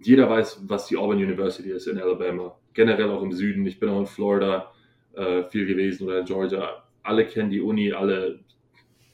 [0.00, 3.88] jeder weiß, was die Auburn University ist in Alabama, generell auch im Süden, ich bin
[3.88, 4.72] auch in Florida
[5.14, 8.38] äh, viel gewesen oder in Georgia, alle kennen die Uni, alle,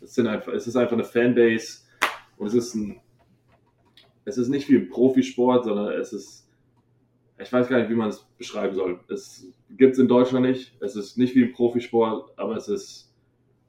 [0.02, 1.78] es, sind einfach, es ist einfach eine Fanbase
[2.36, 3.00] und es ist ein,
[4.26, 6.46] es ist nicht wie ein Profisport, sondern es ist,
[7.38, 9.00] ich weiß gar nicht, wie man es beschreiben soll.
[9.08, 13.09] Es gibt es in Deutschland nicht, es ist nicht wie ein Profisport, aber es ist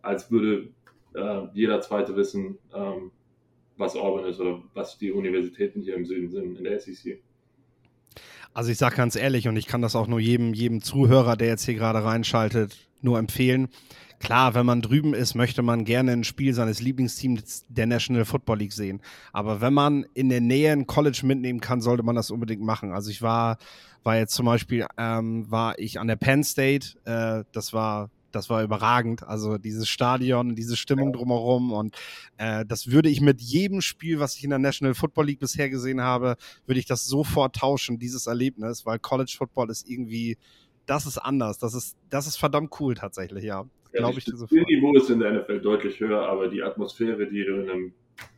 [0.01, 0.69] als würde
[1.13, 3.11] äh, jeder Zweite wissen, ähm,
[3.77, 7.21] was Auburn ist oder was die Universitäten hier im Süden sind in der SEC.
[8.53, 11.47] Also ich sage ganz ehrlich und ich kann das auch nur jedem, jedem Zuhörer, der
[11.47, 13.69] jetzt hier gerade reinschaltet, nur empfehlen.
[14.19, 18.59] Klar, wenn man drüben ist, möchte man gerne ein Spiel seines Lieblingsteams der National Football
[18.59, 19.01] League sehen.
[19.33, 22.91] Aber wenn man in der Nähe ein College mitnehmen kann, sollte man das unbedingt machen.
[22.91, 23.57] Also ich war,
[24.03, 28.49] war jetzt zum Beispiel, ähm, war ich an der Penn State, äh, das war das
[28.49, 29.23] war überragend.
[29.23, 31.95] Also dieses Stadion, diese Stimmung drumherum und
[32.37, 35.69] äh, das würde ich mit jedem Spiel, was ich in der National Football League bisher
[35.69, 40.37] gesehen habe, würde ich das sofort tauschen, dieses Erlebnis, weil College Football ist irgendwie,
[40.85, 41.59] das ist anders.
[41.59, 43.65] Das ist, das ist verdammt cool tatsächlich, ja.
[43.93, 44.25] ja Glaube ich.
[44.25, 47.93] Das Niveau ist in der NFL deutlich höher, aber die Atmosphäre, die du in einem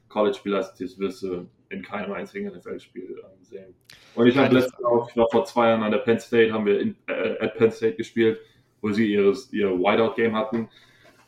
[0.09, 3.73] College-Spiel hast, das wirst du in keinem einzigen NFL-Spiel ähm, sehen.
[4.15, 6.67] Und ich habe letztens auch, ich war vor zwei Jahren an der Penn State, haben
[6.67, 8.39] wir in, äh, at Penn State gespielt
[8.83, 10.69] wo sie ihres, ihr Whiteout-Game hatten.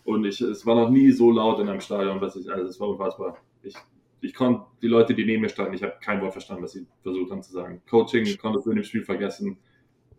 [0.03, 2.79] Und ich, es war noch nie so laut in einem Stadion, was ich, also es
[2.79, 3.37] war unfassbar.
[3.63, 3.73] Ich,
[4.21, 6.85] ich konnte die Leute, die neben mir standen, ich habe kein Wort verstanden, was sie
[7.01, 7.81] versucht haben zu sagen.
[7.89, 9.57] Coaching konnte ich in dem Spiel vergessen.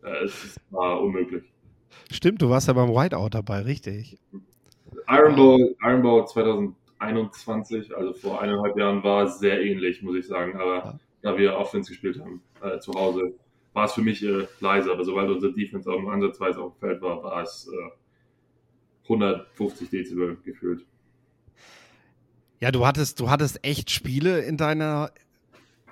[0.03, 1.45] Äh, es war unmöglich.
[2.11, 4.19] Stimmt, du warst ja beim Whiteout dabei, richtig.
[5.07, 10.27] Iron Bowl, Iron Bowl 2001 21, also vor eineinhalb Jahren, war sehr ähnlich, muss ich
[10.27, 10.57] sagen.
[10.57, 10.99] Aber ja.
[11.23, 13.35] da wir Offense gespielt haben äh, zu Hause,
[13.77, 14.91] war es für mich äh, leise.
[14.91, 20.39] Aber sobald unsere Defense auch ansatzweise auf dem Feld war, war es äh, 150 Dezibel
[20.45, 20.85] gefühlt.
[22.59, 25.13] Ja, du hattest, du hattest echt Spiele in deiner,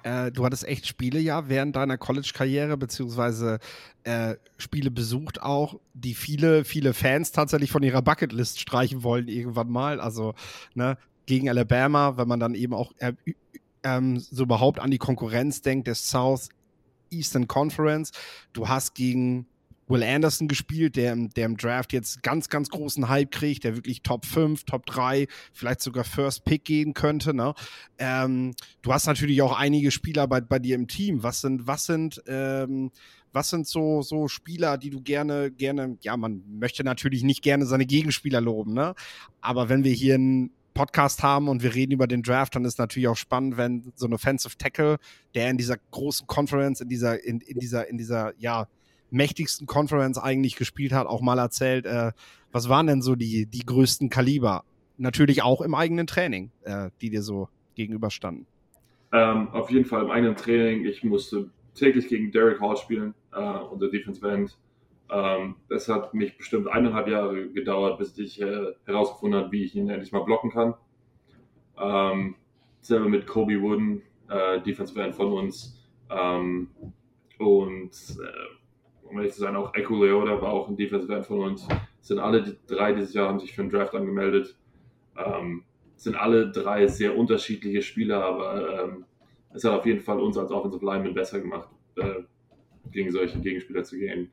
[0.02, 3.58] äh, du hattest echt Spiele ja während deiner College-Karriere, beziehungsweise
[4.04, 9.70] äh, Spiele besucht auch, die viele, viele Fans tatsächlich von ihrer Bucketlist streichen wollen irgendwann
[9.70, 10.00] mal.
[10.00, 10.34] Also,
[10.72, 13.12] ne, gegen Alabama, wenn man dann eben auch äh,
[13.82, 16.48] ähm, so überhaupt an die Konkurrenz denkt, der South
[17.10, 18.12] Eastern Conference.
[18.52, 19.46] Du hast gegen
[19.86, 24.02] Will Anderson gespielt, der, der im Draft jetzt ganz, ganz großen Hype kriegt, der wirklich
[24.02, 27.34] Top 5, Top 3, vielleicht sogar First Pick gehen könnte.
[27.34, 27.54] Ne?
[27.98, 31.22] Ähm, du hast natürlich auch einige Spieler bei, bei dir im Team.
[31.22, 32.90] Was sind, was sind, ähm,
[33.32, 37.66] was sind so, so Spieler, die du gerne, gerne, ja, man möchte natürlich nicht gerne
[37.66, 38.94] seine Gegenspieler loben, ne?
[39.40, 42.78] Aber wenn wir hier einen Podcast haben und wir reden über den Draft, dann ist
[42.78, 44.98] natürlich auch spannend, wenn so ein Offensive Tackle,
[45.34, 48.66] der in dieser großen Conference, in dieser, in, in dieser, in dieser, ja,
[49.14, 52.12] mächtigsten Conference eigentlich gespielt hat, auch mal erzählt, äh,
[52.52, 54.64] was waren denn so die, die größten Kaliber?
[54.96, 58.46] Natürlich auch im eigenen Training, äh, die dir so gegenüberstanden.
[59.12, 60.84] Ähm, auf jeden Fall im eigenen Training.
[60.84, 64.56] Ich musste täglich gegen Derek Hall spielen, äh, unser Defense End.
[65.10, 69.74] Ähm, das hat mich bestimmt eineinhalb Jahre gedauert, bis ich äh, herausgefunden habe, wie ich
[69.74, 70.74] ihn endlich mal blocken kann.
[71.78, 72.36] Ähm,
[72.80, 75.86] selber mit Kobe Wooden, äh, Defensive End von uns.
[76.10, 76.68] Ähm,
[77.38, 81.40] und äh, um ehrlich zu sein, auch Echo Leota war auch ein Defensive End von
[81.40, 81.68] uns.
[82.00, 84.56] Sind alle drei dieses Jahr haben sich für den Draft angemeldet.
[85.16, 85.64] Ähm,
[85.96, 89.04] sind alle drei sehr unterschiedliche Spieler, aber ähm,
[89.52, 92.22] es hat auf jeden Fall uns als Offensive Lineman besser gemacht, äh,
[92.90, 94.30] gegen solche Gegenspieler zu gehen.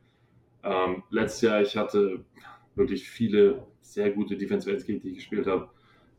[0.63, 2.23] Ähm, letztes Jahr, ich hatte
[2.75, 5.69] wirklich viele sehr gute Defensive Ends, gegen die ich gespielt habe.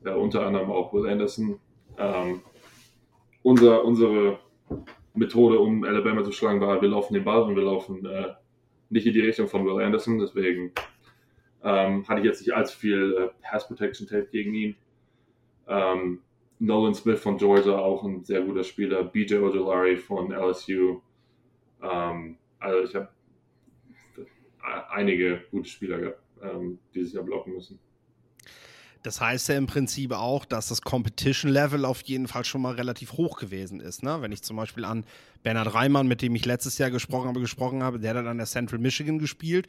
[0.05, 1.59] Äh, unter anderem auch Will Anderson.
[1.97, 2.43] Ähm,
[3.43, 4.39] unser, unsere
[5.15, 8.35] Methode, um Alabama zu schlagen, war, wir laufen den Ball und wir laufen äh,
[8.91, 10.73] nicht in die Richtung von Will Anderson, deswegen
[11.63, 14.77] ähm, hatte ich jetzt nicht allzu viel äh, Pass Protection Tape gegen ihn.
[15.69, 16.21] Ähm,
[16.59, 19.05] Nolan Smith von Georgia, auch ein sehr guter Spieler.
[19.05, 21.01] BJ Ojolari von LSU.
[21.83, 23.09] Ähm, also ich habe
[24.91, 27.79] einige gute Spieler ähm, dieses Jahr blocken müssen.
[29.03, 33.15] Das heißt ja im Prinzip auch, dass das Competition-Level auf jeden Fall schon mal relativ
[33.15, 34.05] hoch gewesen ist.
[34.05, 34.19] Ne?
[34.21, 35.05] Wenn ich zum Beispiel an
[35.43, 38.47] Bernhard Reimann, mit dem ich letztes Jahr gesprochen habe, gesprochen habe, der hat an der
[38.47, 39.67] Central Michigan gespielt.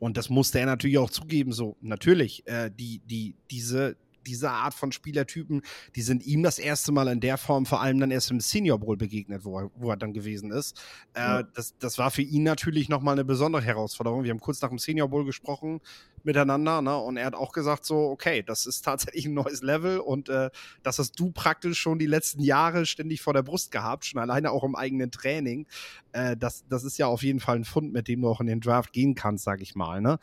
[0.00, 1.52] Und das musste er natürlich auch zugeben.
[1.52, 5.62] So, natürlich, äh, die, die, diese, diese Art von Spielertypen,
[5.94, 8.78] die sind ihm das erste Mal in der Form vor allem dann erst im Senior
[8.78, 10.80] Bowl begegnet, wo er, wo er dann gewesen ist.
[11.14, 11.42] Äh, ja.
[11.42, 14.24] das, das war für ihn natürlich nochmal eine besondere Herausforderung.
[14.24, 15.80] Wir haben kurz nach dem Senior Bowl gesprochen
[16.24, 16.96] miteinander ne?
[16.96, 20.50] und er hat auch gesagt so, okay, das ist tatsächlich ein neues Level und äh,
[20.82, 24.50] das hast du praktisch schon die letzten Jahre ständig vor der Brust gehabt, schon alleine
[24.50, 25.66] auch im eigenen Training.
[26.12, 28.46] Äh, das, das ist ja auf jeden Fall ein Fund, mit dem du auch in
[28.46, 30.00] den Draft gehen kannst, sag ich mal.
[30.00, 30.18] Ne?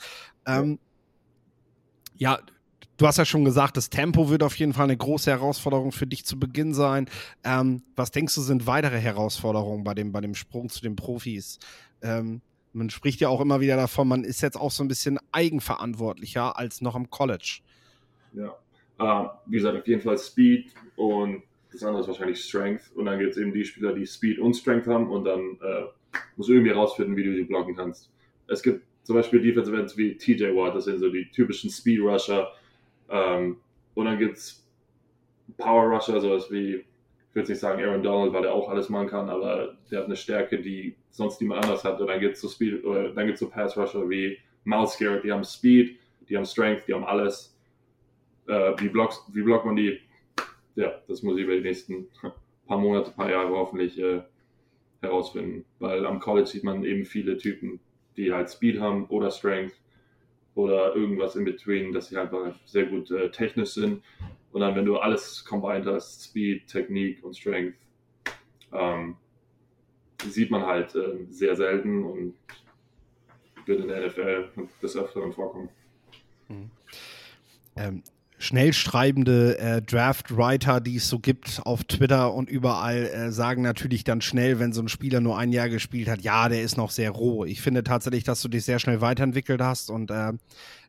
[0.45, 0.79] Ähm,
[2.17, 2.39] ja,
[2.97, 6.07] Du hast ja schon gesagt, das Tempo wird auf jeden Fall eine große Herausforderung für
[6.07, 7.07] dich zu Beginn sein.
[7.43, 11.59] Ähm, was denkst du, sind weitere Herausforderungen bei dem, bei dem Sprung zu den Profis?
[12.01, 12.41] Ähm,
[12.73, 16.57] man spricht ja auch immer wieder davon, man ist jetzt auch so ein bisschen eigenverantwortlicher
[16.57, 17.61] als noch am College.
[18.33, 18.55] Ja,
[18.99, 22.91] uh, wie gesagt, auf jeden Fall Speed und das andere ist wahrscheinlich Strength.
[22.95, 26.17] Und dann gibt es eben die Spieler, die Speed und Strength haben und dann äh,
[26.35, 28.11] musst du irgendwie herausfinden, wie du sie blocken kannst.
[28.47, 32.01] Es gibt zum Beispiel Defensive Ends wie TJ Watt, das sind so die typischen Speed
[32.01, 32.51] Rusher,
[33.11, 33.57] ähm,
[33.93, 34.65] und dann gibt es
[35.57, 39.07] Power Rusher, sowas wie, ich würde nicht sagen Aaron Donald, weil der auch alles machen
[39.07, 41.99] kann, aber der hat eine Stärke, die sonst niemand anders hat.
[41.99, 44.97] Und dann gibt es so Speed, oder dann gibt es so Pass Rusher wie Miles
[44.97, 47.57] Garrett, die haben Speed, die haben Strength, die haben alles.
[48.47, 49.99] Äh, wie, blocks, wie blockt man die?
[50.75, 52.07] Ja, das muss ich über die nächsten
[52.67, 54.21] paar Monate, paar Jahre hoffentlich äh,
[55.01, 55.65] herausfinden.
[55.79, 57.79] Weil am College sieht man eben viele Typen,
[58.15, 59.80] die halt Speed haben oder Strength
[60.63, 64.03] oder irgendwas in between, dass sie einfach sehr gut äh, technisch sind.
[64.51, 67.75] Und dann, wenn du alles combined hast, Speed, Technik und Strength,
[68.73, 69.15] ähm,
[70.23, 72.33] sieht man halt äh, sehr selten und
[73.65, 74.49] wird in der NFL
[74.81, 75.69] des Öfteren vorkommen.
[76.49, 76.71] Mhm.
[77.75, 78.03] Ähm,
[78.41, 84.21] schnellschreibende äh, Draft-Writer, die es so gibt auf Twitter und überall, äh, sagen natürlich dann
[84.21, 87.11] schnell, wenn so ein Spieler nur ein Jahr gespielt hat, ja, der ist noch sehr
[87.11, 87.45] roh.
[87.45, 90.33] Ich finde tatsächlich, dass du dich sehr schnell weiterentwickelt hast und äh,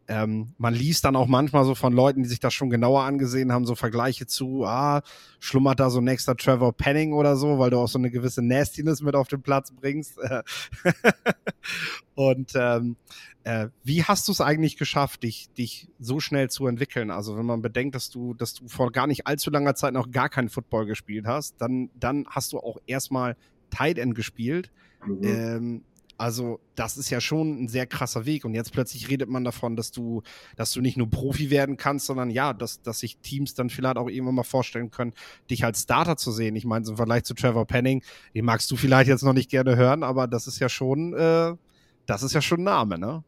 [0.09, 3.53] ähm, man liest dann auch manchmal so von Leuten, die sich das schon genauer angesehen
[3.53, 5.03] haben, so Vergleiche zu, ah,
[5.38, 9.01] schlummert da so nächster Trevor Penning oder so, weil du auch so eine gewisse Nastiness
[9.01, 10.19] mit auf den Platz bringst.
[12.15, 12.97] Und ähm,
[13.45, 17.11] äh, wie hast du es eigentlich geschafft, dich, dich so schnell zu entwickeln?
[17.11, 20.11] Also wenn man bedenkt, dass du, dass du vor gar nicht allzu langer Zeit noch
[20.11, 23.37] gar keinen Football gespielt hast, dann, dann hast du auch erstmal
[23.71, 24.71] Tight End gespielt.
[25.05, 25.21] Mhm.
[25.23, 25.83] Ähm,
[26.19, 28.45] also, das ist ja schon ein sehr krasser Weg.
[28.45, 30.23] Und jetzt plötzlich redet man davon, dass du,
[30.55, 33.97] dass du nicht nur Profi werden kannst, sondern ja, dass, dass sich Teams dann vielleicht
[33.97, 35.15] auch irgendwann mal vorstellen können,
[35.51, 36.55] dich als Starter zu sehen.
[36.55, 38.05] Ich meine, im Vergleich zu Trevor Penning,
[38.37, 41.57] den magst du vielleicht jetzt noch nicht gerne hören, aber das ist ja schon, äh,
[42.07, 43.25] das ist ja schon ein Name, ne?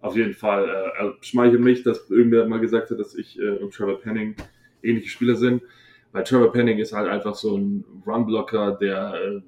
[0.00, 0.68] Auf jeden Fall.
[0.68, 4.36] Äh, schmeichelt mich, dass irgendwer mal gesagt hat, dass ich äh, und Trevor Penning
[4.82, 5.62] ähnliche Spieler sind.
[6.12, 9.40] Weil Trevor Penning ist halt einfach so ein Runblocker, der äh,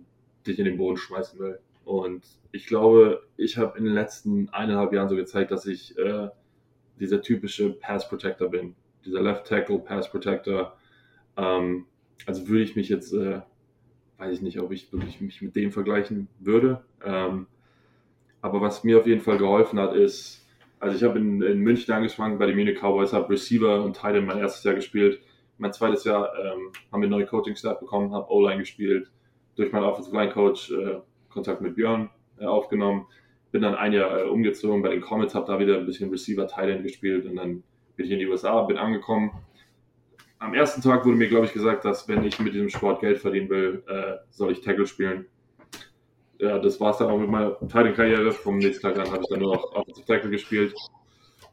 [0.47, 1.59] dich in den Boden schmeißen will.
[1.85, 6.29] Und ich glaube, ich habe in den letzten eineinhalb Jahren so gezeigt, dass ich äh,
[6.99, 8.75] dieser typische Pass Protector bin.
[9.05, 10.77] Dieser Left Tackle Pass Protector.
[11.37, 11.87] Ähm,
[12.27, 13.41] also würde ich mich jetzt, äh,
[14.19, 16.85] weiß ich nicht, ob ich wirklich mich mit dem vergleichen würde.
[17.05, 17.47] Ähm,
[18.43, 20.47] aber was mir auf jeden Fall geholfen hat, ist,
[20.79, 24.23] also ich habe in, in, München angefangen bei den Munich Cowboys, habe Receiver und Tight
[24.25, 25.21] mein erstes Jahr gespielt.
[25.59, 29.11] Mein zweites Jahr ähm, haben wir neue Coaching-Staff bekommen, habe O-Line gespielt.
[29.57, 33.07] Durch meinen Offensive Line Coach äh, Kontakt mit Björn äh, aufgenommen.
[33.53, 36.47] Bin dann ein Jahr äh, umgezogen bei den Comets, habe da wieder ein bisschen Receiver
[36.47, 37.63] Tight gespielt und dann
[37.97, 39.33] bin ich in die USA, bin angekommen.
[40.39, 43.19] Am ersten Tag wurde mir, glaube ich, gesagt, dass wenn ich mit diesem Sport Geld
[43.19, 45.27] verdienen will, äh, soll ich Tackle spielen
[46.41, 48.33] ja, das war es dann auch mit meiner Titan-Karriere.
[48.33, 50.75] Vom nächsten Tag an habe ich dann nur noch Offensive Tackle gespielt.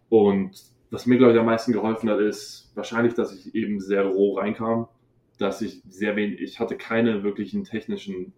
[0.10, 0.52] Und
[0.90, 4.38] was mir, glaube ich, am meisten geholfen hat, ist wahrscheinlich, dass ich eben sehr roh
[4.38, 4.88] reinkam,
[5.38, 8.34] dass ich sehr wenig, ich hatte keine wirklichen technischen,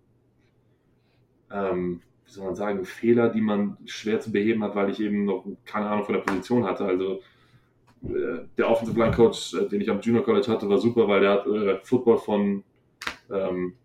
[1.52, 5.26] ähm, wie soll man sagen, Fehler, die man schwer zu beheben hat, weil ich eben
[5.26, 6.86] noch keine Ahnung von der Position hatte.
[6.86, 7.22] Also
[8.04, 11.22] äh, der Offensive Line Coach, äh, den ich am Junior College hatte, war super, weil
[11.22, 12.64] der hat äh, Football von,
[13.32, 13.76] ähm,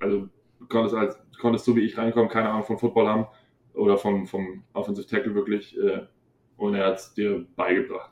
[0.00, 0.28] also
[0.68, 3.26] konntest als konntest so wie ich reinkommen, keine Ahnung von Football haben
[3.74, 6.06] oder vom, vom Offensive Tackle wirklich äh,
[6.56, 8.10] und er hat es dir beigebracht.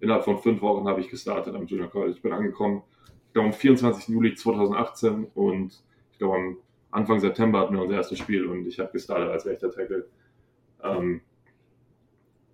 [0.00, 2.12] Innerhalb von fünf Wochen habe ich gestartet am Junior College.
[2.12, 2.82] Ich bin angekommen,
[3.26, 4.08] ich glaube am 24.
[4.08, 6.56] Juli 2018 und ich glaube am
[6.90, 10.06] Anfang September hatten wir unser erstes Spiel und ich habe gestartet als rechter Tackle.
[10.82, 11.22] Ähm,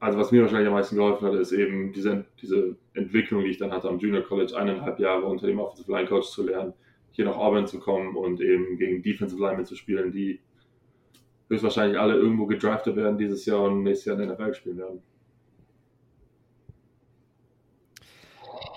[0.00, 3.58] also was mir wahrscheinlich am meisten geholfen hat, ist eben diese, diese Entwicklung, die ich
[3.58, 6.72] dann hatte am Junior College, eineinhalb Jahre unter dem Offensive Line Coach zu lernen
[7.18, 10.38] hier nach Auburn zu kommen und eben gegen Defensive Linemen zu spielen, die
[11.48, 15.02] höchstwahrscheinlich alle irgendwo gedraftet werden dieses Jahr und nächstes Jahr in der NFL spielen werden.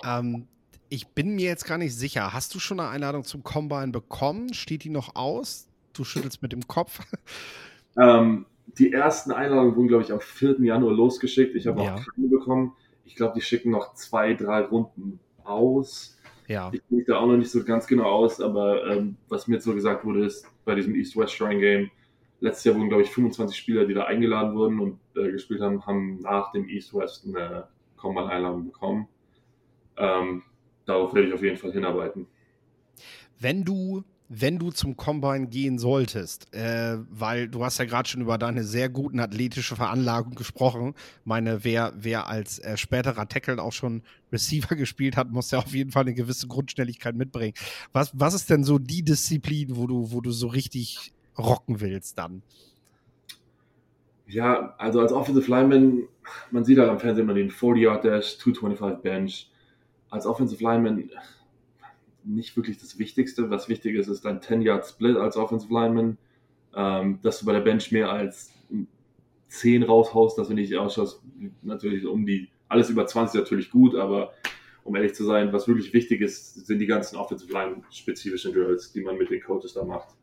[0.04, 0.48] Ähm,
[0.90, 2.34] ich bin mir jetzt gar nicht sicher.
[2.34, 4.56] Hast du schon eine Einladung zum Combine bekommen?
[4.56, 5.68] Steht die noch aus?
[5.94, 7.00] Du schüttelst mit dem Kopf.
[7.98, 8.46] Ähm,
[8.80, 10.62] die ersten Einladungen wurden, glaube ich, am 4.
[10.62, 11.58] Januar losgeschickt.
[11.58, 11.96] Ich habe ja.
[11.96, 12.72] auch keine bekommen.
[13.04, 16.18] Ich glaube, die schicken noch zwei, drei Runden aus.
[16.48, 16.70] Ja.
[16.74, 19.66] Ich mich da auch noch nicht so ganz genau aus, aber ähm, was mir jetzt
[19.66, 21.92] so gesagt wurde, ist bei diesem East-West Shrine Game,
[22.40, 25.86] letztes Jahr wurden, glaube ich, 25 Spieler, die da eingeladen wurden und äh, gespielt haben,
[25.86, 29.08] haben nach dem East-West eine Combine-Einladung bekommen.
[29.98, 30.44] Ähm,
[30.86, 32.28] darauf werde ich auf jeden Fall hinarbeiten.
[33.40, 38.22] Wenn du wenn du zum Combine gehen solltest, äh, weil du hast ja gerade schon
[38.22, 40.96] über deine sehr guten athletische Veranlagung gesprochen.
[41.26, 45.74] Meine, wer, wer als äh, späterer Tackle auch schon Receiver gespielt hat, muss ja auf
[45.74, 47.56] jeden Fall eine gewisse Grundschnelligkeit mitbringen.
[47.92, 52.18] Was, was ist denn so die Disziplin, wo du, wo du so richtig rocken willst
[52.18, 52.42] dann?
[54.28, 56.04] Ja, also als Offensive Lineman,
[56.52, 59.52] man sieht halt am Fernsehen immer den 40-Yard-Dash, 225 Bench.
[60.10, 61.10] Als Offensive Lineman
[62.24, 63.50] nicht wirklich das Wichtigste.
[63.50, 66.18] Was wichtig ist, ist dein 10-Yard-Split als Offensive Lineman,
[66.76, 68.54] ähm, dass du bei der Bench mehr als
[69.50, 71.22] 10 raushaust, dass du nicht ausschaust,
[71.62, 74.34] natürlich um die, alles über 20 natürlich gut, aber
[74.84, 79.02] um ehrlich zu sein, was wirklich wichtig ist, sind die ganzen Offensive Line-spezifischen Drills, die
[79.02, 80.16] man mit den Coaches da macht,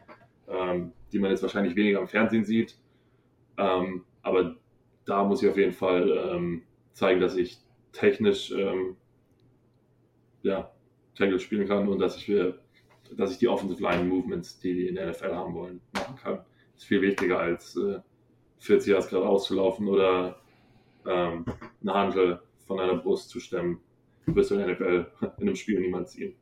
[0.49, 2.77] ähm, die man jetzt wahrscheinlich weniger am Fernsehen sieht.
[3.57, 4.57] Ähm, aber
[5.05, 7.59] da muss ich auf jeden Fall ähm, zeigen, dass ich
[7.93, 8.97] technisch ähm,
[10.43, 10.71] ja,
[11.19, 12.33] Tackle spielen kann und dass ich,
[13.17, 16.37] dass ich die Offensive Line Movements, die die in der NFL haben wollen, machen kann.
[16.37, 17.99] Das ist viel wichtiger als äh,
[18.59, 20.41] 40 Yards gerade auszulaufen oder
[21.07, 21.45] ähm,
[21.83, 23.81] eine Handel von einer Brust zu stemmen.
[24.27, 25.07] Du wirst in der NFL
[25.39, 26.35] in einem Spiel niemand ziehen.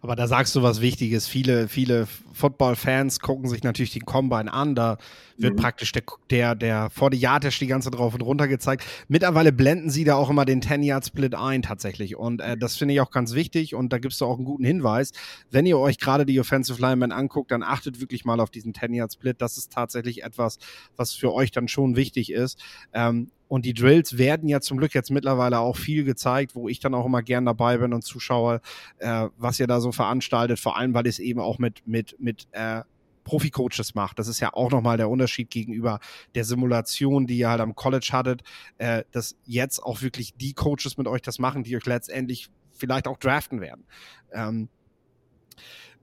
[0.00, 1.26] Aber da sagst du was Wichtiges.
[1.26, 4.74] Viele, viele Football-Fans gucken sich natürlich den Combine an.
[4.74, 4.98] Da
[5.36, 5.58] wird mhm.
[5.58, 8.84] praktisch der, der, der 40-Yard-Dash die ganze drauf und runter gezeigt.
[9.08, 12.16] Mittlerweile blenden sie da auch immer den 10-Yard-Split ein tatsächlich.
[12.16, 13.74] Und äh, das finde ich auch ganz wichtig.
[13.74, 15.12] Und da gibst du auch einen guten Hinweis.
[15.50, 19.40] Wenn ihr euch gerade die Offensive Linemen anguckt, dann achtet wirklich mal auf diesen 10-Yard-Split.
[19.40, 20.58] Das ist tatsächlich etwas,
[20.96, 22.58] was für euch dann schon wichtig ist.
[22.92, 26.80] Ähm, und die Drills werden ja zum Glück jetzt mittlerweile auch viel gezeigt, wo ich
[26.80, 28.60] dann auch immer gern dabei bin und zuschaue,
[28.98, 32.46] äh, was ihr da so veranstaltet, vor allem weil es eben auch mit, mit, mit
[32.52, 32.82] äh,
[33.24, 34.18] Profi-Coaches macht.
[34.18, 35.98] Das ist ja auch nochmal der Unterschied gegenüber
[36.34, 38.42] der Simulation, die ihr halt am College hattet,
[38.78, 43.08] äh, dass jetzt auch wirklich die Coaches mit euch das machen, die euch letztendlich vielleicht
[43.08, 43.84] auch draften werden.
[44.32, 44.68] Ähm,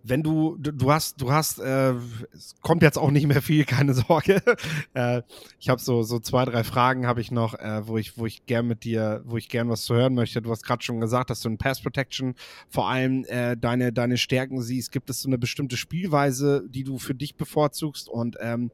[0.03, 1.93] wenn du, du, hast, du hast, äh,
[2.33, 4.41] es kommt jetzt auch nicht mehr viel, keine Sorge.
[4.93, 5.21] äh,
[5.59, 8.45] ich habe so, so zwei, drei Fragen habe ich noch, äh, wo ich, wo ich
[8.45, 10.41] gern mit dir, wo ich gern was zu hören möchte.
[10.41, 12.35] Du hast gerade schon gesagt, dass du in Pass Protection
[12.69, 14.91] vor allem äh, deine, deine Stärken siehst.
[14.91, 18.09] Gibt es so eine bestimmte Spielweise, die du für dich bevorzugst?
[18.09, 18.71] Und ähm,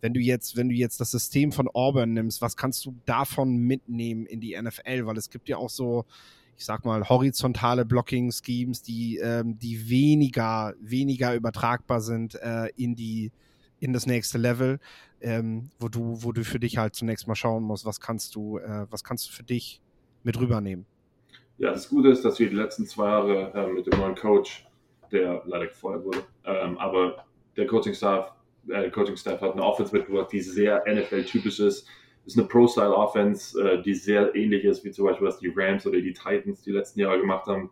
[0.00, 3.56] wenn du jetzt, wenn du jetzt das System von Auburn nimmst, was kannst du davon
[3.56, 5.06] mitnehmen in die NFL?
[5.06, 6.04] Weil es gibt ja auch so,
[6.58, 13.30] ich sag mal, horizontale Blocking-Schemes, die, ähm, die weniger, weniger übertragbar sind äh, in die,
[13.78, 14.80] in das nächste Level,
[15.20, 18.58] ähm, wo du, wo du für dich halt zunächst mal schauen musst, was kannst du,
[18.58, 19.80] äh, was kannst du für dich
[20.24, 20.84] mit rübernehmen.
[21.58, 24.66] Ja, das Gute ist, dass wir die letzten zwei Jahre äh, mit dem neuen Coach,
[25.12, 27.24] der leider gefeuert wurde, ähm, aber
[27.56, 28.32] der Coaching-Staff,
[28.68, 31.86] äh, Coaching-Staff hat eine Offense mitgebracht, die sehr NFL-typisch ist
[32.28, 35.98] ist eine Pro-Style-Offense, äh, die sehr ähnlich ist wie zum Beispiel was die Rams oder
[36.00, 37.70] die Titans die letzten Jahre gemacht haben.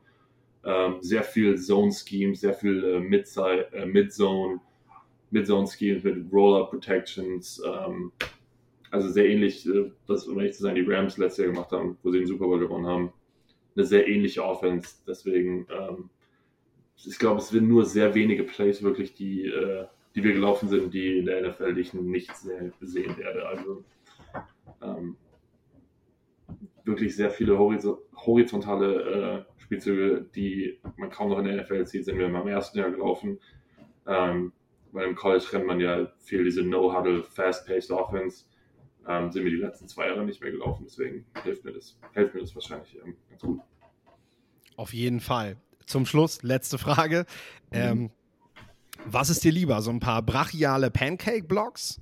[0.64, 4.60] Ähm, sehr viel Zone-Schemes, sehr viel äh, Mid-Zone, äh, Mid-Zone
[5.30, 7.62] Mid-Zone-Schemes mit Roll-Up-Protections.
[7.66, 8.12] Ähm,
[8.90, 11.98] also sehr ähnlich, äh, das, um ehrlich zu sein, die Rams letztes Jahr gemacht haben,
[12.02, 13.12] wo sie den Super Bowl gewonnen haben.
[13.76, 14.96] Eine sehr ähnliche Offense.
[15.06, 16.08] Deswegen, ähm,
[17.04, 19.84] ich glaube, es sind nur sehr wenige Plays wirklich, die, äh,
[20.14, 23.46] die wir gelaufen sind, die in der NFL ich nicht sehr sehen werde.
[23.46, 23.84] Also
[24.82, 25.16] ähm,
[26.84, 32.18] wirklich sehr viele horizontale äh, Spielzüge, die man kaum noch in der NFL sieht, sind
[32.18, 33.38] wir im ersten Jahr gelaufen.
[34.06, 34.52] Ähm,
[34.92, 38.44] weil im College rennt man ja viel diese No-Huddle, Fast-Paced Offense.
[39.08, 42.34] Ähm, sind wir die letzten zwei Jahre nicht mehr gelaufen, deswegen hilft mir das, hilft
[42.34, 43.60] mir das wahrscheinlich ähm, ganz gut.
[44.76, 45.56] Auf jeden Fall.
[45.86, 47.26] Zum Schluss, letzte Frage.
[47.70, 47.76] Mhm.
[47.76, 48.10] Ähm,
[49.04, 49.82] was ist dir lieber?
[49.82, 52.00] So ein paar brachiale Pancake-Blocks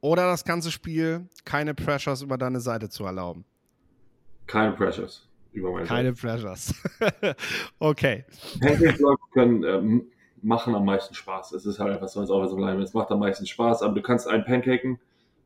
[0.00, 3.44] oder das ganze Spiel keine Pressures über deine Seite zu erlauben?
[4.46, 6.40] Keine Pressures über meine Keine Seite.
[6.40, 6.74] Pressures.
[7.78, 8.24] okay.
[8.60, 10.06] Pancake-Blocks können ähm,
[10.42, 11.52] machen am meisten Spaß.
[11.52, 12.80] Es ist halt einfach so, als auch so bleiben.
[12.80, 14.98] Es macht am meisten Spaß, aber du kannst einen Pancaken,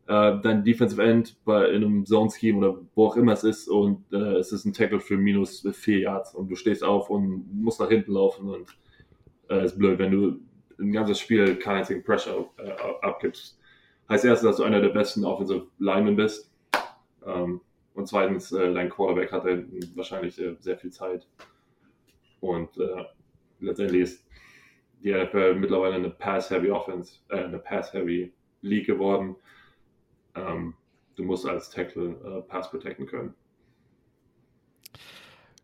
[0.07, 4.05] äh, dein Defensive End bei, in einem Zone-Scheme oder wo auch immer es ist und
[4.12, 7.80] äh, es ist ein Tackle für minus vier Yards und du stehst auf und musst
[7.80, 8.76] nach hinten laufen und
[9.48, 10.40] äh, ist blöd, wenn du
[10.80, 12.70] ein ganzes Spiel keinen einzigen Pressure äh,
[13.03, 13.59] abgibst
[14.09, 16.50] heißt erstens, dass du einer der besten Offensive Linemen bist.
[17.26, 17.61] Ähm,
[17.94, 19.44] und zweitens, äh, dein Quarterback hat
[19.94, 21.26] wahrscheinlich äh, sehr viel Zeit.
[22.40, 23.05] Und äh,
[23.61, 24.26] letztendlich ist
[25.03, 28.32] die NFL mittlerweile eine Pass-Heavy Offense, äh, eine Pass-Heavy
[28.62, 29.36] League geworden.
[30.34, 30.74] Ähm,
[31.16, 33.34] du musst als Tackle äh, Pass protecten können.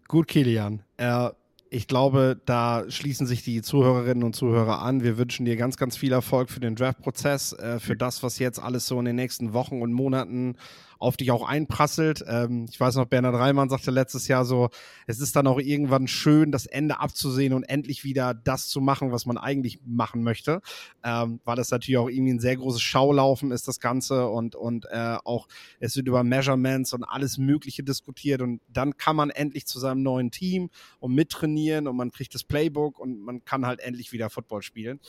[0.06, 0.82] Gut, Kilian.
[0.96, 1.30] Äh,
[1.70, 5.02] ich glaube, da schließen sich die Zuhörerinnen und Zuhörer an.
[5.02, 8.58] Wir wünschen dir ganz, ganz viel Erfolg für den Draft-Prozess, äh, für das, was jetzt
[8.58, 10.56] alles so in den nächsten Wochen und Monaten
[10.98, 12.24] auf dich auch einprasselt.
[12.26, 14.68] Ähm, ich weiß noch, Bernhard Reimann sagte letztes Jahr so,
[15.06, 19.12] es ist dann auch irgendwann schön, das Ende abzusehen und endlich wieder das zu machen,
[19.12, 20.60] was man eigentlich machen möchte,
[21.04, 24.86] ähm, weil das natürlich auch irgendwie ein sehr großes Schaulaufen ist, das Ganze und, und
[24.90, 25.46] äh, auch
[25.80, 30.02] es wird über Measurements und alles Mögliche diskutiert und dann kann man endlich zu seinem
[30.02, 34.30] neuen Team und mittrainieren und man kriegt das Playbook und man kann halt endlich wieder
[34.30, 35.00] Football spielen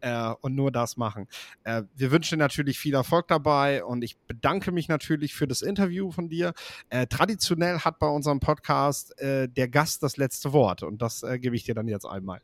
[0.00, 1.26] äh, und nur das machen.
[1.64, 6.10] Äh, wir wünschen natürlich viel Erfolg dabei und ich bedanke mich natürlich für das Interview
[6.10, 6.52] von dir.
[6.90, 11.38] Äh, traditionell hat bei unserem Podcast äh, der Gast das letzte Wort und das äh,
[11.38, 12.40] gebe ich dir dann jetzt einmal.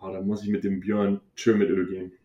[0.00, 2.12] Oh, dann muss ich mit dem Björn schön mit Öl gehen.